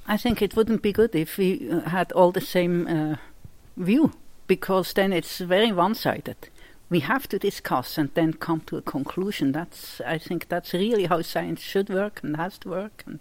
I 0.08 0.18
think 0.18 0.42
it 0.42 0.58
wouldn't 0.58 0.82
be 0.82 0.92
good 0.92 1.16
if 1.16 1.38
we 1.38 1.72
uh, 1.72 1.82
had 1.82 2.12
all 2.12 2.34
the 2.34 2.42
same 2.42 2.86
uh, 2.86 3.16
view, 3.78 4.12
because 4.46 4.92
then 4.92 5.14
it's 5.14 5.38
very 5.38 5.72
one 5.72 5.96
sided 5.96 6.50
we 6.90 7.02
have 7.02 7.28
to 7.30 7.40
discuss 7.40 7.98
and 7.98 8.10
then 8.14 8.34
come 8.34 8.62
to 8.62 8.78
a 8.78 8.82
conclusion. 8.82 9.52
That's 9.52 10.02
I 10.02 10.18
think 10.18 10.48
that's 10.48 10.74
really 10.74 11.06
how 11.06 11.22
science 11.22 11.62
should 11.62 11.90
work 11.90 12.22
and 12.24 12.38
has 12.38 12.58
to 12.60 12.70
work, 12.70 13.04
and 13.06 13.20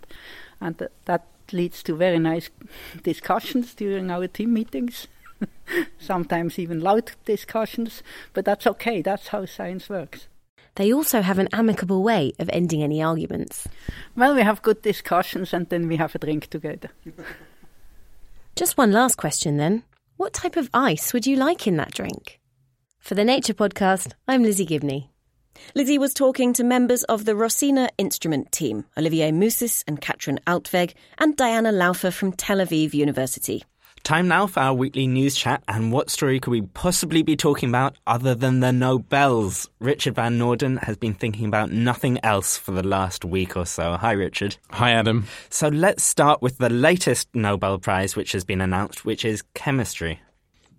and 0.61 0.79
th- 0.79 0.93
that 1.07 1.27
leads 1.53 1.83
to 1.85 1.97
very 1.97 2.19
nice 2.19 2.51
discussions 3.03 3.75
during 3.75 4.11
our 4.11 4.29
team 4.29 4.53
meetings. 4.55 5.09
Sometimes 5.99 6.59
even 6.59 6.81
loud 6.81 7.13
discussions, 7.25 8.03
but 8.33 8.45
that's 8.45 8.67
okay. 8.67 9.03
That's 9.03 9.29
how 9.29 9.45
science 9.45 9.89
works. 9.89 10.29
They 10.77 10.93
also 10.93 11.23
have 11.23 11.39
an 11.39 11.49
amicable 11.53 12.03
way 12.03 12.33
of 12.39 12.51
ending 12.53 12.83
any 12.83 13.03
arguments. 13.03 13.67
Well, 14.15 14.35
we 14.35 14.43
have 14.43 14.63
good 14.63 14.83
discussions 14.83 15.53
and 15.53 15.69
then 15.69 15.89
we 15.89 15.97
have 15.97 16.15
a 16.15 16.19
drink 16.19 16.49
together. 16.49 16.91
Just 18.57 18.79
one 18.79 18.93
last 18.93 19.17
question 19.17 19.57
then. 19.57 19.85
What 20.17 20.33
type 20.33 20.57
of 20.57 20.71
ice 20.73 21.13
would 21.13 21.27
you 21.27 21.37
like 21.37 21.67
in 21.67 21.77
that 21.77 21.93
drink? 21.93 22.41
For 23.07 23.15
the 23.15 23.25
Nature 23.25 23.55
Podcast, 23.55 24.15
I'm 24.27 24.43
Lizzie 24.43 24.67
Gibney. 24.67 25.09
Lizzie 25.77 25.97
was 25.97 26.13
talking 26.13 26.53
to 26.55 26.65
members 26.65 27.05
of 27.05 27.25
the 27.25 27.37
ROSINA 27.37 27.91
instrument 27.99 28.51
team, 28.51 28.85
Olivier 28.99 29.31
Mousis 29.31 29.85
and 29.87 30.01
Kathrin 30.01 30.41
Altwegg, 30.49 30.93
and 31.17 31.37
Diana 31.37 31.71
Laufer 31.71 32.13
from 32.13 32.33
Tel 32.33 32.57
Aviv 32.57 32.95
University. 32.95 33.63
Time 34.03 34.27
now 34.27 34.49
for 34.49 34.59
our 34.59 34.75
weekly 34.75 35.07
news 35.07 35.37
chat, 35.37 35.63
and 35.69 35.93
what 35.93 36.11
story 36.11 36.41
could 36.41 36.51
we 36.51 36.63
possibly 36.63 37.23
be 37.23 37.37
talking 37.37 37.69
about 37.69 37.97
other 38.09 38.35
than 38.35 38.59
the 38.59 38.73
Nobels? 38.73 39.69
Richard 39.79 40.17
Van 40.17 40.37
Noorden 40.37 40.83
has 40.83 40.97
been 40.97 41.15
thinking 41.15 41.47
about 41.47 41.71
nothing 41.71 42.19
else 42.25 42.59
for 42.59 42.73
the 42.73 42.83
last 42.83 43.25
week 43.25 43.57
or 43.57 43.67
so. 43.67 43.97
Hi, 43.97 44.13
Richard. 44.13 44.57
Hi, 44.71 44.91
Adam. 44.91 45.29
So 45.49 45.69
let's 45.69 46.03
start 46.03 46.43
with 46.43 46.59
the 46.59 46.71
latest 46.71 47.29
Nobel 47.35 47.79
Prize 47.79 48.17
which 48.17 48.33
has 48.33 48.45
been 48.45 48.61
announced, 48.61 49.05
which 49.05 49.25
is 49.25 49.45
chemistry. 49.55 50.19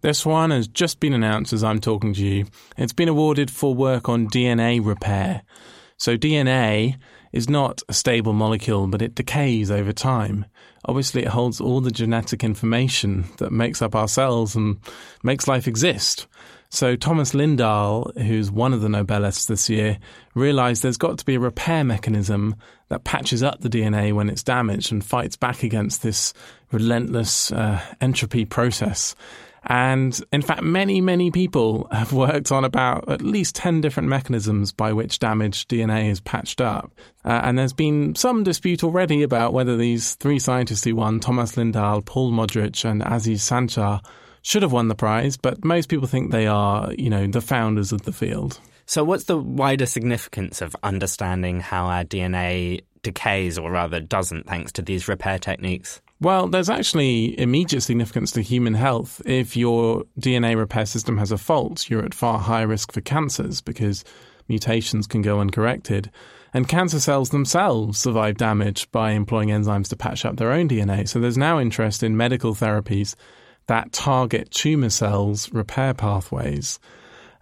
This 0.02 0.26
one 0.26 0.52
has 0.52 0.68
just 0.68 1.00
been 1.00 1.14
announced 1.14 1.54
as 1.54 1.64
I'm 1.64 1.80
talking 1.80 2.14
to 2.14 2.24
you. 2.24 2.46
It's 2.78 2.94
been 2.94 3.10
awarded 3.10 3.50
for 3.50 3.74
work 3.74 4.08
on 4.08 4.28
DNA 4.28 4.84
repair. 4.84 5.42
So, 5.98 6.16
DNA 6.16 6.98
is 7.34 7.50
not 7.50 7.82
a 7.90 7.94
stable 7.94 8.34
molecule, 8.34 8.86
but 8.88 9.02
it 9.02 9.16
decays 9.16 9.72
over 9.72 9.92
time. 9.92 10.46
Obviously, 10.86 11.24
it 11.24 11.30
holds 11.30 11.60
all 11.60 11.82
the 11.82 11.92
genetic 11.92 12.44
information 12.44 13.26
that 13.40 13.52
makes 13.52 13.82
up 13.82 13.96
our 13.96 14.08
cells 14.08 14.56
and 14.56 14.78
makes 15.24 15.48
life 15.48 15.68
exist. 15.68 16.28
So, 16.70 16.96
Thomas 16.96 17.34
Lindahl, 17.34 18.16
who's 18.22 18.52
one 18.52 18.74
of 18.74 18.82
the 18.82 18.90
Nobelists 18.90 19.48
this 19.48 19.68
year, 19.70 19.98
realized 20.36 20.84
there's 20.84 20.98
got 20.98 21.18
to 21.18 21.26
be 21.26 21.36
a 21.36 21.40
repair 21.40 21.84
mechanism 21.84 22.56
that 22.90 23.04
patches 23.04 23.42
up 23.42 23.62
the 23.62 23.70
DNA 23.70 24.14
when 24.14 24.30
it's 24.30 24.44
damaged 24.44 24.92
and 24.92 25.04
fights 25.04 25.36
back 25.36 25.64
against 25.64 26.04
this 26.04 26.34
relentless 26.72 27.52
uh, 27.52 27.82
entropy 28.00 28.46
process. 28.46 29.16
And 29.70 30.20
in 30.32 30.42
fact, 30.42 30.64
many, 30.64 31.02
many 31.02 31.30
people 31.30 31.90
have 31.92 32.14
worked 32.14 32.54
on 32.54 32.64
about 32.64 33.10
at 33.10 33.22
least 33.22 33.56
10 33.56 33.82
different 33.82 34.08
mechanisms 34.08 34.72
by 34.72 34.94
which 34.94 35.20
damaged 35.20 35.70
DNA 35.70 36.10
is 36.10 36.22
patched 36.22 36.62
up. 36.62 36.92
Uh, 37.26 37.42
and 37.44 37.60
there's 37.60 37.74
been 37.74 38.16
some 38.16 38.44
dispute 38.44 38.82
already 38.84 39.24
about 39.24 39.52
whether 39.52 39.76
these 39.76 40.16
three 40.16 40.40
scientists 40.40 40.86
who 40.86 40.96
won, 40.96 41.20
Thomas 41.20 41.56
Lindahl, 41.56 42.04
Paul 42.06 42.32
Modrich, 42.32 42.86
and 42.86 43.04
Aziz 43.06 43.44
Sancar, 43.44 44.02
should 44.42 44.62
have 44.62 44.72
won 44.72 44.88
the 44.88 44.96
prize, 44.96 45.36
but 45.36 45.66
most 45.66 45.90
people 45.90 46.08
think 46.08 46.32
they 46.32 46.48
are, 46.48 46.94
you 46.94 47.10
know, 47.10 47.28
the 47.28 47.42
founders 47.42 47.92
of 47.92 48.04
the 48.04 48.14
field. 48.14 48.62
So, 48.86 49.04
what's 49.04 49.26
the 49.26 49.38
wider 49.38 49.86
significance 49.86 50.62
of 50.62 50.74
understanding 50.82 51.60
how 51.60 51.88
our 51.88 52.06
DNA 52.06 52.86
decays, 53.04 53.58
or 53.58 53.70
rather 53.70 54.00
doesn't, 54.00 54.48
thanks 54.48 54.72
to 54.74 54.82
these 54.82 55.10
repair 55.10 55.40
techniques? 55.40 56.02
Well, 56.20 56.48
there's 56.48 56.70
actually 56.70 57.40
immediate 57.40 57.82
significance 57.82 58.32
to 58.32 58.42
human 58.42 58.74
health. 58.74 59.22
If 59.26 59.56
your 59.56 60.04
DNA 60.20 60.58
repair 60.58 60.88
system 60.88 61.18
has 61.18 61.32
a 61.32 61.38
fault, 61.38 61.90
you're 61.90 62.04
at 62.04 62.16
far 62.16 62.40
higher 62.40 62.68
risk 62.68 62.92
for 62.92 63.02
cancers 63.02 63.62
because 63.62 64.04
mutations 64.48 65.06
can 65.06 65.22
go 65.22 65.40
uncorrected. 65.40 66.10
And 66.54 66.68
cancer 66.68 67.00
cells 67.00 67.30
themselves 67.30 68.00
survive 68.00 68.38
damage 68.38 68.90
by 68.92 69.12
employing 69.12 69.50
enzymes 69.50 69.90
to 69.90 69.96
patch 69.96 70.26
up 70.26 70.38
their 70.38 70.52
own 70.52 70.68
DNA. 70.68 71.08
So 71.08 71.20
there's 71.20 71.38
now 71.38 71.60
interest 71.60 72.02
in 72.02 72.18
medical 72.18 72.56
therapies 72.56 73.16
that 73.68 73.92
target 73.92 74.50
tumor 74.50 74.90
cells' 74.90 75.54
repair 75.54 75.94
pathways. 75.94 76.80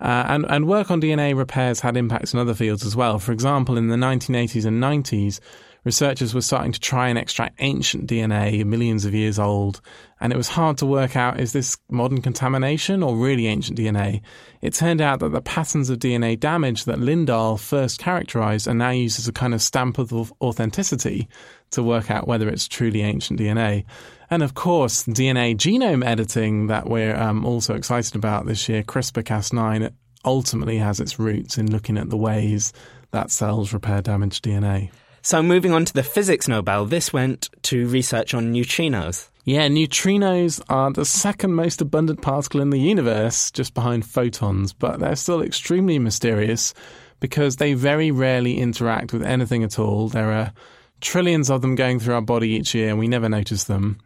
Uh, 0.02 0.26
and, 0.28 0.46
and 0.50 0.68
work 0.68 0.92
on 0.92 1.00
DNA 1.00 1.34
repairs 1.38 1.80
had 1.80 1.96
impacts 1.96 2.34
in 2.34 2.40
other 2.40 2.54
fields 2.54 2.86
as 2.86 2.96
well. 2.96 3.20
For 3.20 3.32
example, 3.32 3.78
in 3.78 3.88
the 3.88 3.96
1980s 3.96 4.66
and 4.66 4.84
90s, 4.84 5.40
researchers 5.86 6.34
were 6.34 6.42
starting 6.42 6.72
to 6.72 6.80
try 6.80 7.08
and 7.08 7.18
extract 7.18 7.56
ancient 7.60 8.10
DNA, 8.10 8.66
millions 8.66 9.06
of 9.06 9.14
years 9.14 9.40
old, 9.40 9.80
and 10.20 10.34
it 10.34 10.36
was 10.38 10.50
hard 10.50 10.78
to 10.80 10.86
work 10.86 11.16
out 11.16 11.40
is 11.40 11.54
this 11.54 11.78
modern 11.90 12.22
contamination 12.22 13.04
or 13.04 13.16
really 13.16 13.48
ancient 13.48 13.78
DNA? 13.78 14.22
It 14.62 14.74
turned 14.74 15.00
out 15.00 15.20
that 15.20 15.30
the 15.30 15.42
patterns 15.42 15.90
of 15.90 16.00
DNA 16.00 16.40
damage 16.40 16.86
that 16.86 16.98
Lindahl 16.98 17.60
first 17.60 18.00
characterized 18.00 18.68
are 18.68 18.74
now 18.74 18.90
used 18.90 19.20
as 19.20 19.28
a 19.28 19.34
kind 19.34 19.54
of 19.54 19.62
stamp 19.62 20.00
of 20.00 20.34
authenticity 20.42 21.28
to 21.72 21.84
work 21.84 22.10
out 22.10 22.28
whether 22.28 22.50
it's 22.50 22.68
truly 22.68 23.02
ancient 23.02 23.40
DNA. 23.40 23.86
And 24.30 24.42
of 24.42 24.56
course, 24.56 25.04
DNA 25.04 25.56
genome 25.56 26.04
editing 26.04 26.68
that 26.68 26.88
we're 26.90 27.16
um, 27.16 27.46
also 27.46 27.76
excited 27.76 28.16
about 28.16 28.48
this 28.48 28.68
year, 28.68 28.82
CRISPR 28.82 29.24
Cas9, 29.24 29.92
ultimately 30.24 30.80
has 30.80 31.00
its 31.00 31.20
roots 31.20 31.60
in 31.60 31.72
looking 31.72 31.98
at 31.98 32.10
the 32.10 32.18
ways 32.18 32.74
that 33.12 33.30
cells 33.30 33.72
repair 33.72 34.02
damaged 34.02 34.44
DNA. 34.44 34.90
So, 35.26 35.42
moving 35.42 35.72
on 35.72 35.86
to 35.86 35.94
the 35.94 36.04
physics 36.04 36.48
Nobel, 36.48 36.86
this 36.86 37.12
went 37.12 37.50
to 37.64 37.88
research 37.88 38.36
on 38.36 38.54
neutrinos. 38.54 39.30
Yeah, 39.44 39.68
neutrinos 39.68 40.62
are 40.70 40.92
the 40.92 41.04
second 41.04 41.56
most 41.56 41.82
abundant 41.82 42.22
particle 42.22 42.62
in 42.62 42.70
the 42.70 42.80
universe, 42.80 43.50
just 43.50 43.74
behind 43.74 44.06
photons, 44.06 44.72
but 44.72 45.00
they're 45.00 45.16
still 45.16 45.42
extremely 45.42 45.98
mysterious 45.98 46.76
because 47.22 47.56
they 47.56 47.74
very 47.74 48.12
rarely 48.12 48.60
interact 48.60 49.14
with 49.14 49.24
anything 49.24 49.64
at 49.64 49.80
all. 49.80 50.10
There 50.10 50.32
are 50.32 50.54
trillions 51.02 51.50
of 51.50 51.64
them 51.64 51.74
going 51.74 52.00
through 52.00 52.14
our 52.14 52.22
body 52.22 52.50
each 52.50 52.76
year, 52.76 52.90
and 52.90 53.00
we 53.00 53.08
never 53.08 53.28
notice 53.28 53.64
them 53.64 53.98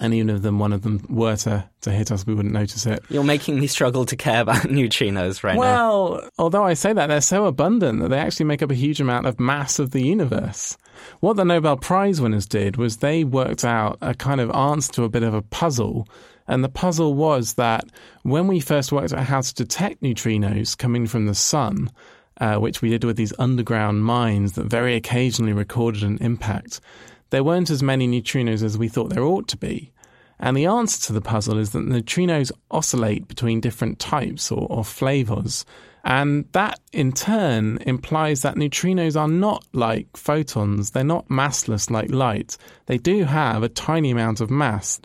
and 0.00 0.14
even 0.14 0.30
if 0.30 0.42
them 0.42 0.58
one 0.58 0.72
of 0.72 0.82
them 0.82 1.04
were 1.08 1.36
to, 1.36 1.64
to 1.82 1.90
hit 1.90 2.10
us, 2.10 2.26
we 2.26 2.34
wouldn't 2.34 2.54
notice 2.54 2.86
it. 2.86 3.02
You're 3.08 3.24
making 3.24 3.60
me 3.60 3.66
struggle 3.66 4.04
to 4.06 4.16
care 4.16 4.40
about 4.40 4.56
neutrinos 4.62 5.42
right 5.42 5.56
well, 5.56 5.74
now. 5.74 6.10
Well, 6.10 6.30
although 6.38 6.64
I 6.64 6.74
say 6.74 6.92
that, 6.92 7.06
they're 7.06 7.20
so 7.20 7.46
abundant 7.46 8.00
that 8.00 8.08
they 8.08 8.18
actually 8.18 8.46
make 8.46 8.62
up 8.62 8.70
a 8.70 8.74
huge 8.74 9.00
amount 9.00 9.26
of 9.26 9.38
mass 9.38 9.78
of 9.78 9.90
the 9.90 10.02
universe. 10.02 10.76
What 11.20 11.36
the 11.36 11.44
Nobel 11.44 11.76
Prize 11.76 12.20
winners 12.20 12.46
did 12.46 12.76
was 12.76 12.98
they 12.98 13.24
worked 13.24 13.64
out 13.64 13.98
a 14.00 14.14
kind 14.14 14.40
of 14.40 14.50
answer 14.50 14.92
to 14.94 15.04
a 15.04 15.08
bit 15.08 15.22
of 15.22 15.34
a 15.34 15.42
puzzle. 15.42 16.08
And 16.48 16.64
the 16.64 16.68
puzzle 16.68 17.14
was 17.14 17.54
that 17.54 17.84
when 18.22 18.46
we 18.46 18.60
first 18.60 18.92
worked 18.92 19.12
out 19.12 19.24
how 19.26 19.40
to 19.40 19.54
detect 19.54 20.02
neutrinos 20.02 20.76
coming 20.76 21.06
from 21.06 21.26
the 21.26 21.34
sun, 21.34 21.90
uh, 22.40 22.56
which 22.56 22.82
we 22.82 22.90
did 22.90 23.04
with 23.04 23.16
these 23.16 23.32
underground 23.38 24.04
mines 24.04 24.52
that 24.52 24.64
very 24.64 24.96
occasionally 24.96 25.52
recorded 25.52 26.02
an 26.02 26.18
impact, 26.20 26.80
there 27.32 27.42
weren't 27.42 27.70
as 27.70 27.82
many 27.82 28.06
neutrinos 28.06 28.62
as 28.62 28.76
we 28.76 28.88
thought 28.88 29.08
there 29.08 29.24
ought 29.24 29.48
to 29.48 29.56
be. 29.56 29.90
And 30.38 30.54
the 30.54 30.66
answer 30.66 31.00
to 31.06 31.14
the 31.14 31.22
puzzle 31.22 31.56
is 31.56 31.70
that 31.70 31.78
neutrinos 31.78 32.52
oscillate 32.70 33.26
between 33.26 33.58
different 33.58 33.98
types 33.98 34.52
or, 34.52 34.66
or 34.68 34.84
flavors. 34.84 35.64
And 36.04 36.44
that 36.52 36.78
in 36.92 37.12
turn 37.12 37.78
implies 37.86 38.42
that 38.42 38.56
neutrinos 38.56 39.18
are 39.18 39.28
not 39.28 39.64
like 39.72 40.14
photons. 40.14 40.90
They're 40.90 41.04
not 41.04 41.28
massless 41.28 41.90
like 41.90 42.10
light. 42.10 42.58
They 42.84 42.98
do 42.98 43.24
have 43.24 43.62
a 43.62 43.68
tiny 43.70 44.10
amount 44.10 44.42
of 44.42 44.50
mass. 44.50 45.00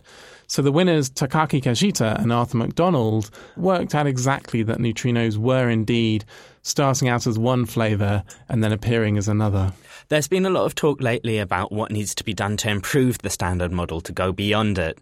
So 0.47 0.61
the 0.61 0.71
winners, 0.71 1.09
Takaaki 1.09 1.61
Kajita 1.61 2.21
and 2.21 2.33
Arthur 2.33 2.57
McDonald, 2.57 3.29
worked 3.55 3.95
out 3.95 4.07
exactly 4.07 4.63
that 4.63 4.79
neutrinos 4.79 5.37
were 5.37 5.69
indeed 5.69 6.25
starting 6.67 7.07
out 7.07 7.25
as 7.25 7.39
one 7.39 7.65
flavour 7.65 8.23
and 8.49 8.63
then 8.63 8.71
appearing 8.71 9.17
as 9.17 9.27
another. 9.27 9.71
There's 10.09 10.27
been 10.27 10.45
a 10.45 10.49
lot 10.49 10.65
of 10.65 10.75
talk 10.75 11.01
lately 11.01 11.39
about 11.39 11.71
what 11.71 11.91
needs 11.91 12.13
to 12.15 12.23
be 12.23 12.33
done 12.33 12.57
to 12.57 12.69
improve 12.69 13.17
the 13.19 13.29
standard 13.29 13.71
model 13.71 14.01
to 14.01 14.11
go 14.11 14.31
beyond 14.31 14.77
it. 14.77 14.99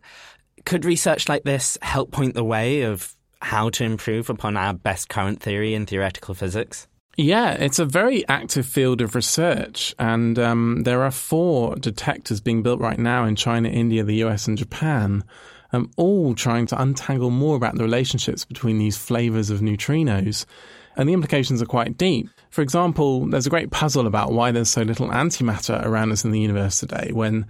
Could 0.65 0.85
research 0.85 1.27
like 1.27 1.43
this 1.43 1.77
help 1.81 2.11
point 2.11 2.33
the 2.33 2.43
way 2.43 2.83
of 2.83 3.13
how 3.41 3.69
to 3.69 3.83
improve 3.83 4.29
upon 4.29 4.57
our 4.57 4.73
best 4.73 5.09
current 5.09 5.41
theory 5.41 5.73
in 5.73 5.85
theoretical 5.85 6.33
physics? 6.33 6.87
Yeah, 7.17 7.51
it's 7.53 7.79
a 7.79 7.85
very 7.85 8.27
active 8.27 8.65
field 8.65 8.99
of 8.99 9.15
research, 9.15 9.95
and 9.97 10.37
um, 10.37 10.83
there 10.83 11.01
are 11.03 11.11
four 11.11 11.75
detectors 11.77 12.41
being 12.41 12.61
built 12.61 12.81
right 12.81 12.99
now 12.99 13.23
in 13.23 13.37
China, 13.37 13.69
India, 13.69 14.03
the 14.03 14.23
US, 14.25 14.47
and 14.47 14.57
Japan, 14.57 15.23
um, 15.71 15.89
all 15.95 16.35
trying 16.35 16.65
to 16.67 16.81
untangle 16.81 17.29
more 17.29 17.55
about 17.55 17.75
the 17.75 17.83
relationships 17.83 18.43
between 18.43 18.79
these 18.79 18.97
flavors 18.97 19.49
of 19.49 19.61
neutrinos. 19.61 20.45
And 20.95 21.09
the 21.09 21.13
implications 21.13 21.61
are 21.61 21.65
quite 21.65 21.97
deep. 21.97 22.29
For 22.49 22.61
example, 22.61 23.25
there's 23.27 23.47
a 23.47 23.49
great 23.49 23.71
puzzle 23.71 24.07
about 24.07 24.31
why 24.31 24.51
there's 24.51 24.69
so 24.69 24.81
little 24.81 25.09
antimatter 25.09 25.83
around 25.85 26.11
us 26.11 26.23
in 26.23 26.31
the 26.31 26.39
universe 26.39 26.79
today 26.79 27.11
when 27.11 27.45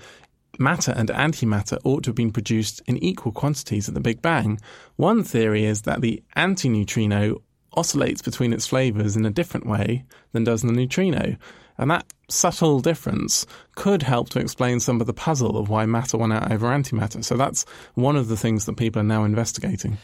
matter 0.57 0.93
and 0.95 1.09
antimatter 1.09 1.77
ought 1.83 2.03
to 2.03 2.09
have 2.09 2.15
been 2.15 2.31
produced 2.31 2.81
in 2.87 2.97
equal 3.03 3.31
quantities 3.31 3.87
at 3.87 3.93
the 3.93 3.99
Big 3.99 4.21
Bang. 4.21 4.59
One 4.95 5.23
theory 5.23 5.65
is 5.65 5.83
that 5.83 6.01
the 6.01 6.23
antineutrino 6.35 7.41
oscillates 7.73 8.21
between 8.21 8.53
its 8.53 8.67
flavors 8.67 9.15
in 9.15 9.25
a 9.25 9.31
different 9.31 9.65
way 9.65 10.05
than 10.31 10.43
does 10.43 10.61
the 10.61 10.71
neutrino. 10.71 11.35
And 11.77 11.91
that 11.91 12.05
subtle 12.29 12.79
difference 12.79 13.45
could 13.75 14.01
help 14.01 14.29
to 14.29 14.39
explain 14.39 14.79
some 14.79 15.01
of 15.01 15.07
the 15.07 15.13
puzzle 15.13 15.57
of 15.57 15.69
why 15.69 15.85
matter 15.85 16.17
won 16.17 16.31
out 16.31 16.51
over 16.51 16.67
antimatter. 16.67 17.23
So 17.23 17.35
that's 17.35 17.65
one 17.95 18.15
of 18.15 18.29
the 18.29 18.37
things 18.37 18.65
that 18.65 18.77
people 18.77 19.01
are 19.01 19.05
now 19.05 19.25
investigating. 19.25 19.97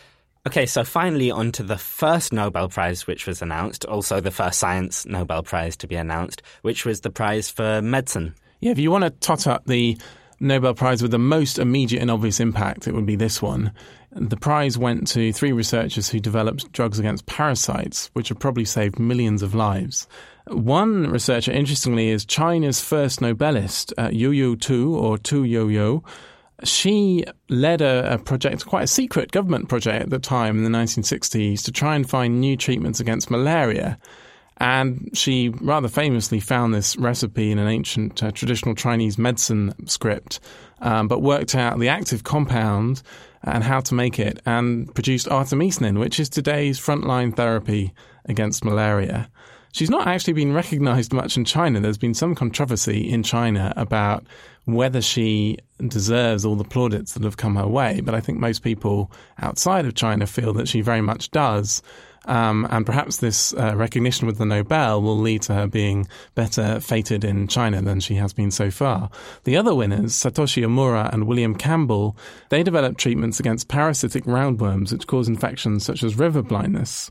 Okay, 0.47 0.65
so 0.65 0.83
finally 0.83 1.29
on 1.29 1.51
to 1.51 1.63
the 1.63 1.77
first 1.77 2.33
Nobel 2.33 2.67
Prize 2.67 3.05
which 3.05 3.27
was 3.27 3.43
announced, 3.43 3.85
also 3.85 4.19
the 4.19 4.31
first 4.31 4.57
science 4.57 5.05
Nobel 5.05 5.43
Prize 5.43 5.77
to 5.77 5.87
be 5.87 5.95
announced, 5.95 6.41
which 6.63 6.83
was 6.83 7.01
the 7.01 7.11
prize 7.11 7.49
for 7.49 7.79
medicine. 7.83 8.33
Yeah, 8.59 8.71
if 8.71 8.79
you 8.79 8.89
want 8.89 9.03
to 9.03 9.11
tot 9.11 9.45
up 9.45 9.65
the 9.65 9.99
Nobel 10.39 10.73
Prize 10.73 11.03
with 11.03 11.11
the 11.11 11.19
most 11.19 11.59
immediate 11.59 12.01
and 12.01 12.09
obvious 12.09 12.39
impact, 12.39 12.87
it 12.87 12.95
would 12.95 13.05
be 13.05 13.15
this 13.15 13.39
one. 13.39 13.71
The 14.13 14.35
prize 14.35 14.79
went 14.79 15.07
to 15.09 15.31
three 15.31 15.51
researchers 15.51 16.09
who 16.09 16.19
developed 16.19 16.71
drugs 16.71 16.97
against 16.97 17.27
parasites, 17.27 18.09
which 18.13 18.29
have 18.29 18.39
probably 18.39 18.65
saved 18.65 18.99
millions 18.99 19.43
of 19.43 19.53
lives. 19.53 20.07
One 20.47 21.11
researcher, 21.11 21.51
interestingly, 21.51 22.09
is 22.09 22.25
China's 22.25 22.81
first 22.81 23.19
Nobelist, 23.19 23.93
uh, 23.99 24.09
Youyou 24.09 24.59
Tu, 24.59 24.95
or 24.95 25.19
Tu 25.19 25.43
Youyou 25.43 26.03
she 26.63 27.23
led 27.49 27.81
a, 27.81 28.13
a, 28.13 28.17
project, 28.17 28.65
quite 28.65 28.83
a 28.83 28.87
secret 28.87 29.31
government 29.31 29.69
project 29.69 30.03
at 30.03 30.09
the 30.09 30.19
time 30.19 30.57
in 30.57 30.63
the 30.63 30.77
1960s, 30.77 31.63
to 31.63 31.71
try 31.71 31.95
and 31.95 32.09
find 32.09 32.39
new 32.39 32.55
treatments 32.55 32.99
against 32.99 33.31
malaria. 33.31 33.97
And 34.57 35.09
she 35.13 35.49
rather 35.49 35.87
famously 35.87 36.39
found 36.39 36.73
this 36.73 36.95
recipe 36.97 37.51
in 37.51 37.57
an 37.57 37.67
ancient 37.67 38.21
uh, 38.21 38.31
traditional 38.31 38.75
Chinese 38.75 39.17
medicine 39.17 39.73
script, 39.87 40.39
um, 40.81 41.07
but 41.07 41.21
worked 41.21 41.55
out 41.55 41.79
the 41.79 41.89
active 41.89 42.23
compound 42.23 43.01
and 43.43 43.63
how 43.63 43.79
to 43.79 43.95
make 43.95 44.19
it, 44.19 44.39
and 44.45 44.93
produced 44.93 45.27
artemisinin, 45.27 45.99
which 45.99 46.19
is 46.19 46.29
today's 46.29 46.79
frontline 46.79 47.35
therapy 47.35 47.91
against 48.25 48.63
malaria. 48.63 49.31
She's 49.71 49.89
not 49.89 50.07
actually 50.07 50.33
been 50.33 50.53
recognized 50.53 51.13
much 51.13 51.37
in 51.37 51.45
China. 51.45 51.79
There's 51.79 51.97
been 51.97 52.13
some 52.13 52.35
controversy 52.35 53.09
in 53.09 53.23
China 53.23 53.73
about 53.77 54.25
whether 54.65 55.01
she 55.01 55.57
deserves 55.87 56.45
all 56.45 56.55
the 56.55 56.63
plaudits 56.63 57.13
that 57.13 57.23
have 57.23 57.37
come 57.37 57.55
her 57.55 57.67
way. 57.67 58.01
But 58.01 58.13
I 58.13 58.19
think 58.19 58.39
most 58.39 58.63
people 58.63 59.11
outside 59.39 59.85
of 59.85 59.95
China 59.95 60.27
feel 60.27 60.53
that 60.53 60.67
she 60.67 60.81
very 60.81 61.01
much 61.01 61.31
does. 61.31 61.81
Um, 62.25 62.67
and 62.69 62.85
perhaps 62.85 63.17
this 63.17 63.51
uh, 63.53 63.75
recognition 63.75 64.27
with 64.27 64.37
the 64.37 64.45
Nobel 64.45 65.01
will 65.01 65.17
lead 65.17 65.41
to 65.43 65.55
her 65.55 65.65
being 65.65 66.07
better 66.35 66.79
fated 66.79 67.23
in 67.23 67.47
China 67.47 67.81
than 67.81 67.99
she 67.99 68.15
has 68.15 68.31
been 68.31 68.51
so 68.51 68.69
far. 68.69 69.09
The 69.43 69.57
other 69.57 69.73
winners, 69.73 70.13
Satoshi 70.13 70.63
Omura 70.63 71.11
and 71.11 71.25
William 71.25 71.55
Campbell, 71.55 72.15
they 72.49 72.61
developed 72.61 72.99
treatments 72.99 73.39
against 73.39 73.69
parasitic 73.69 74.25
roundworms 74.25 74.91
which 74.91 75.07
cause 75.07 75.27
infections 75.27 75.83
such 75.83 76.03
as 76.03 76.15
river 76.15 76.43
blindness. 76.43 77.09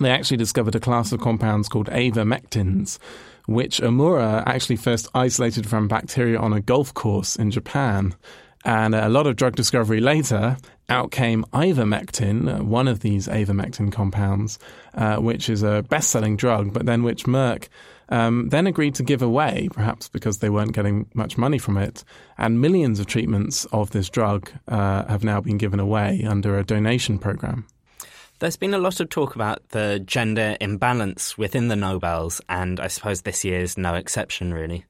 They 0.00 0.10
actually 0.10 0.38
discovered 0.38 0.74
a 0.74 0.80
class 0.80 1.12
of 1.12 1.20
compounds 1.20 1.68
called 1.68 1.88
avermectins, 1.88 2.98
which 3.46 3.80
Omura 3.80 4.42
actually 4.46 4.76
first 4.76 5.08
isolated 5.14 5.68
from 5.68 5.88
bacteria 5.88 6.38
on 6.38 6.54
a 6.54 6.60
golf 6.60 6.94
course 6.94 7.36
in 7.36 7.50
Japan. 7.50 8.14
And 8.64 8.94
a 8.94 9.10
lot 9.10 9.26
of 9.26 9.36
drug 9.36 9.56
discovery 9.56 10.00
later, 10.00 10.56
out 10.88 11.10
came 11.10 11.44
ivermectin, 11.52 12.62
one 12.62 12.88
of 12.88 13.00
these 13.00 13.28
avermectin 13.28 13.92
compounds, 13.92 14.58
uh, 14.94 15.16
which 15.16 15.50
is 15.50 15.62
a 15.62 15.82
best 15.88 16.10
selling 16.10 16.36
drug, 16.36 16.72
but 16.72 16.86
then 16.86 17.02
which 17.02 17.24
Merck 17.24 17.68
um, 18.08 18.48
then 18.48 18.66
agreed 18.66 18.94
to 18.96 19.02
give 19.02 19.22
away, 19.22 19.68
perhaps 19.72 20.08
because 20.08 20.38
they 20.38 20.50
weren't 20.50 20.72
getting 20.72 21.08
much 21.14 21.38
money 21.38 21.58
from 21.58 21.76
it. 21.76 22.04
And 22.38 22.60
millions 22.60 23.00
of 23.00 23.06
treatments 23.06 23.66
of 23.66 23.90
this 23.90 24.08
drug 24.08 24.50
uh, 24.66 25.04
have 25.06 25.24
now 25.24 25.40
been 25.40 25.58
given 25.58 25.78
away 25.78 26.24
under 26.26 26.58
a 26.58 26.64
donation 26.64 27.18
program. 27.18 27.66
There's 28.40 28.56
been 28.56 28.72
a 28.72 28.78
lot 28.78 29.00
of 29.00 29.10
talk 29.10 29.34
about 29.34 29.68
the 29.68 30.02
gender 30.04 30.56
imbalance 30.62 31.36
within 31.36 31.68
the 31.68 31.76
Nobels, 31.76 32.40
and 32.48 32.80
I 32.80 32.88
suppose 32.88 33.20
this 33.20 33.44
year 33.44 33.60
is 33.60 33.76
no 33.76 33.94
exception, 33.94 34.54
really. 34.54 34.86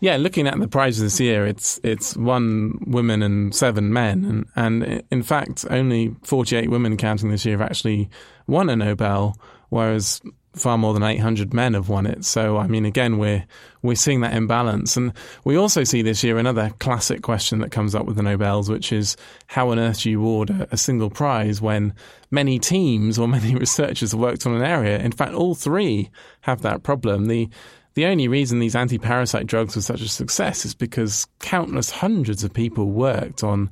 Yeah, 0.00 0.18
looking 0.18 0.46
at 0.46 0.58
the 0.58 0.68
prizes 0.68 1.02
this 1.02 1.18
year, 1.18 1.46
it's 1.46 1.80
it's 1.82 2.14
one 2.14 2.78
woman 2.86 3.22
and 3.22 3.54
seven 3.54 3.94
men, 3.94 4.24
and, 4.54 4.84
and 4.84 5.02
in 5.10 5.22
fact, 5.22 5.64
only 5.70 6.14
48 6.24 6.70
women 6.70 6.98
counting 6.98 7.30
this 7.30 7.46
year 7.46 7.56
have 7.56 7.66
actually 7.66 8.10
won 8.46 8.68
a 8.68 8.76
Nobel, 8.76 9.34
whereas 9.70 10.20
far 10.54 10.76
more 10.76 10.92
than 10.92 11.02
800 11.02 11.54
men 11.54 11.74
have 11.74 11.88
won 11.88 12.06
it. 12.06 12.24
So, 12.24 12.56
I 12.56 12.66
mean, 12.66 12.84
again, 12.84 13.18
we're 13.18 13.44
we're 13.82 13.94
seeing 13.94 14.20
that 14.20 14.34
imbalance, 14.34 14.96
and 14.96 15.12
we 15.44 15.56
also 15.56 15.84
see 15.84 16.02
this 16.02 16.22
year 16.22 16.38
another 16.38 16.70
classic 16.80 17.22
question 17.22 17.60
that 17.60 17.70
comes 17.70 17.94
up 17.94 18.04
with 18.04 18.16
the 18.16 18.22
Nobels, 18.22 18.68
which 18.68 18.92
is 18.92 19.16
how 19.46 19.70
on 19.70 19.78
earth 19.78 20.02
do 20.02 20.10
you 20.10 20.20
award 20.20 20.50
a, 20.50 20.68
a 20.72 20.76
single 20.76 21.08
prize 21.08 21.62
when 21.62 21.94
many 22.30 22.58
teams 22.58 23.18
or 23.18 23.28
many 23.38 23.54
researchers 23.54 24.12
have 24.12 24.20
worked 24.20 24.46
on 24.46 24.54
an 24.54 24.62
area? 24.62 24.98
In 24.98 25.12
fact, 25.12 25.34
all 25.34 25.54
three 25.54 26.10
have 26.42 26.62
that 26.62 26.82
problem. 26.82 27.26
The 27.26 27.48
the 27.94 28.06
only 28.06 28.28
reason 28.28 28.60
these 28.60 28.76
anti-parasite 28.76 29.46
drugs 29.46 29.74
were 29.74 29.82
such 29.82 30.00
a 30.00 30.08
success 30.08 30.64
is 30.64 30.74
because 30.74 31.26
countless 31.40 31.90
hundreds 31.90 32.44
of 32.44 32.52
people 32.52 32.86
worked 32.86 33.42
on 33.42 33.68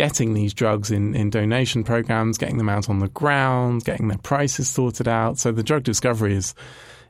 getting 0.00 0.32
these 0.32 0.54
drugs 0.54 0.90
in, 0.90 1.14
in 1.14 1.28
donation 1.28 1.84
programs, 1.84 2.38
getting 2.38 2.56
them 2.56 2.70
out 2.70 2.88
on 2.88 3.00
the 3.00 3.08
ground, 3.08 3.84
getting 3.84 4.08
their 4.08 4.16
prices 4.16 4.66
sorted 4.66 5.06
out. 5.06 5.38
So 5.38 5.52
the 5.52 5.62
drug 5.62 5.82
discovery 5.82 6.34
is 6.34 6.54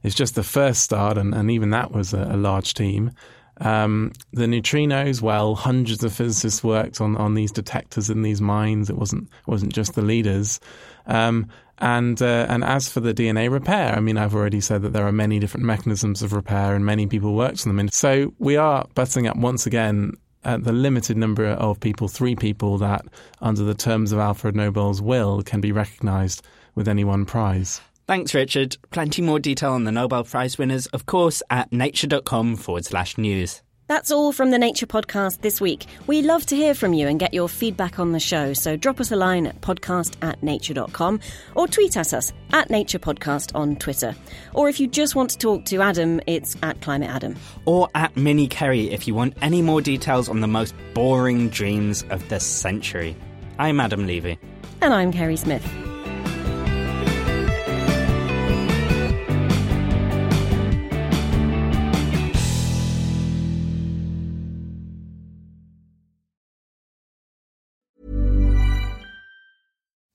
is 0.02 0.12
just 0.12 0.34
the 0.34 0.42
first 0.42 0.82
start, 0.82 1.16
and, 1.16 1.32
and 1.32 1.52
even 1.52 1.70
that 1.70 1.92
was 1.92 2.12
a, 2.12 2.30
a 2.32 2.36
large 2.36 2.74
team. 2.74 3.12
Um, 3.60 4.10
the 4.32 4.46
neutrinos, 4.46 5.22
well, 5.22 5.54
hundreds 5.54 6.02
of 6.02 6.12
physicists 6.12 6.64
worked 6.64 7.00
on, 7.00 7.16
on 7.16 7.34
these 7.34 7.52
detectors 7.52 8.10
in 8.10 8.22
these 8.22 8.40
mines. 8.40 8.90
It 8.90 8.96
wasn't 8.96 9.28
wasn't 9.46 9.72
just 9.72 9.94
the 9.94 10.02
leaders. 10.02 10.58
Um, 11.06 11.46
and 11.78 12.20
uh, 12.20 12.46
and 12.48 12.64
as 12.64 12.88
for 12.88 12.98
the 12.98 13.14
DNA 13.14 13.48
repair, 13.52 13.94
I 13.94 14.00
mean, 14.00 14.18
I've 14.18 14.34
already 14.34 14.60
said 14.60 14.82
that 14.82 14.92
there 14.94 15.06
are 15.06 15.12
many 15.12 15.38
different 15.38 15.64
mechanisms 15.64 16.22
of 16.22 16.32
repair, 16.32 16.74
and 16.74 16.84
many 16.84 17.06
people 17.06 17.36
worked 17.36 17.64
on 17.64 17.70
them. 17.70 17.78
And 17.78 17.92
so 17.92 18.34
we 18.40 18.56
are 18.56 18.84
butting 18.96 19.28
up 19.28 19.36
once 19.36 19.64
again 19.64 20.14
at 20.44 20.64
the 20.64 20.72
limited 20.72 21.16
number 21.16 21.46
of 21.46 21.80
people, 21.80 22.08
three 22.08 22.34
people, 22.34 22.78
that 22.78 23.04
under 23.40 23.62
the 23.62 23.74
terms 23.74 24.12
of 24.12 24.18
Alfred 24.18 24.56
Nobel's 24.56 25.02
will 25.02 25.42
can 25.42 25.60
be 25.60 25.72
recognised 25.72 26.42
with 26.74 26.88
any 26.88 27.04
one 27.04 27.26
prize. 27.26 27.80
Thanks, 28.06 28.34
Richard. 28.34 28.76
Plenty 28.90 29.22
more 29.22 29.38
detail 29.38 29.72
on 29.72 29.84
the 29.84 29.92
Nobel 29.92 30.24
Prize 30.24 30.58
winners, 30.58 30.86
of 30.86 31.06
course, 31.06 31.42
at 31.48 31.72
nature.com 31.72 32.56
forward 32.56 32.84
slash 32.84 33.16
news. 33.16 33.62
That's 33.90 34.12
all 34.12 34.30
from 34.30 34.52
the 34.52 34.58
Nature 34.60 34.86
Podcast 34.86 35.40
this 35.40 35.60
week. 35.60 35.84
We 36.06 36.22
love 36.22 36.46
to 36.46 36.54
hear 36.54 36.74
from 36.74 36.92
you 36.92 37.08
and 37.08 37.18
get 37.18 37.34
your 37.34 37.48
feedback 37.48 37.98
on 37.98 38.12
the 38.12 38.20
show, 38.20 38.52
so 38.52 38.76
drop 38.76 39.00
us 39.00 39.10
a 39.10 39.16
line 39.16 39.48
at 39.48 39.60
podcast 39.62 40.14
at 40.22 40.40
nature.com 40.44 41.18
or 41.56 41.66
tweet 41.66 41.96
at 41.96 42.14
us 42.14 42.32
at 42.52 42.70
Nature 42.70 43.00
Podcast 43.00 43.52
on 43.52 43.74
Twitter. 43.74 44.14
Or 44.54 44.68
if 44.68 44.78
you 44.78 44.86
just 44.86 45.16
want 45.16 45.30
to 45.30 45.38
talk 45.38 45.64
to 45.64 45.82
Adam, 45.82 46.20
it's 46.28 46.56
at 46.62 46.80
Climate 46.82 47.10
Adam. 47.10 47.34
Or 47.64 47.88
at 47.96 48.16
Mini 48.16 48.46
Kerry 48.46 48.92
if 48.92 49.08
you 49.08 49.14
want 49.16 49.36
any 49.42 49.60
more 49.60 49.80
details 49.80 50.28
on 50.28 50.38
the 50.38 50.46
most 50.46 50.72
boring 50.94 51.48
dreams 51.48 52.04
of 52.10 52.28
the 52.28 52.38
century. 52.38 53.16
I'm 53.58 53.80
Adam 53.80 54.06
Levy. 54.06 54.38
And 54.82 54.94
I'm 54.94 55.10
Kerry 55.10 55.36
Smith. 55.36 55.66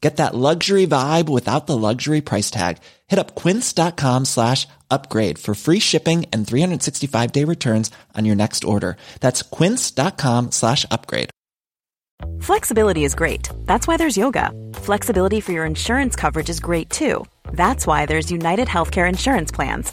Get 0.00 0.18
that 0.18 0.34
luxury 0.34 0.86
vibe 0.86 1.28
without 1.28 1.66
the 1.66 1.76
luxury 1.78 2.20
price 2.20 2.50
tag. 2.50 2.78
Hit 3.06 3.18
up 3.18 3.34
quince.com 3.34 4.26
slash 4.26 4.68
upgrade 4.90 5.38
for 5.38 5.54
free 5.54 5.78
shipping 5.78 6.26
and 6.32 6.46
365 6.46 7.32
day 7.32 7.44
returns 7.44 7.90
on 8.14 8.24
your 8.26 8.36
next 8.36 8.64
order. 8.64 8.96
That's 9.20 9.42
quince.com 9.42 10.50
slash 10.50 10.84
upgrade. 10.90 11.30
Flexibility 12.40 13.04
is 13.04 13.14
great. 13.14 13.48
That's 13.64 13.86
why 13.88 13.96
there's 13.96 14.16
yoga. 14.16 14.50
Flexibility 14.74 15.40
for 15.40 15.52
your 15.52 15.64
insurance 15.64 16.16
coverage 16.16 16.48
is 16.48 16.60
great 16.60 16.90
too. 16.90 17.24
That's 17.52 17.86
why 17.86 18.06
there's 18.06 18.30
United 18.30 18.68
Healthcare 18.68 19.08
Insurance 19.08 19.52
Plans. 19.52 19.92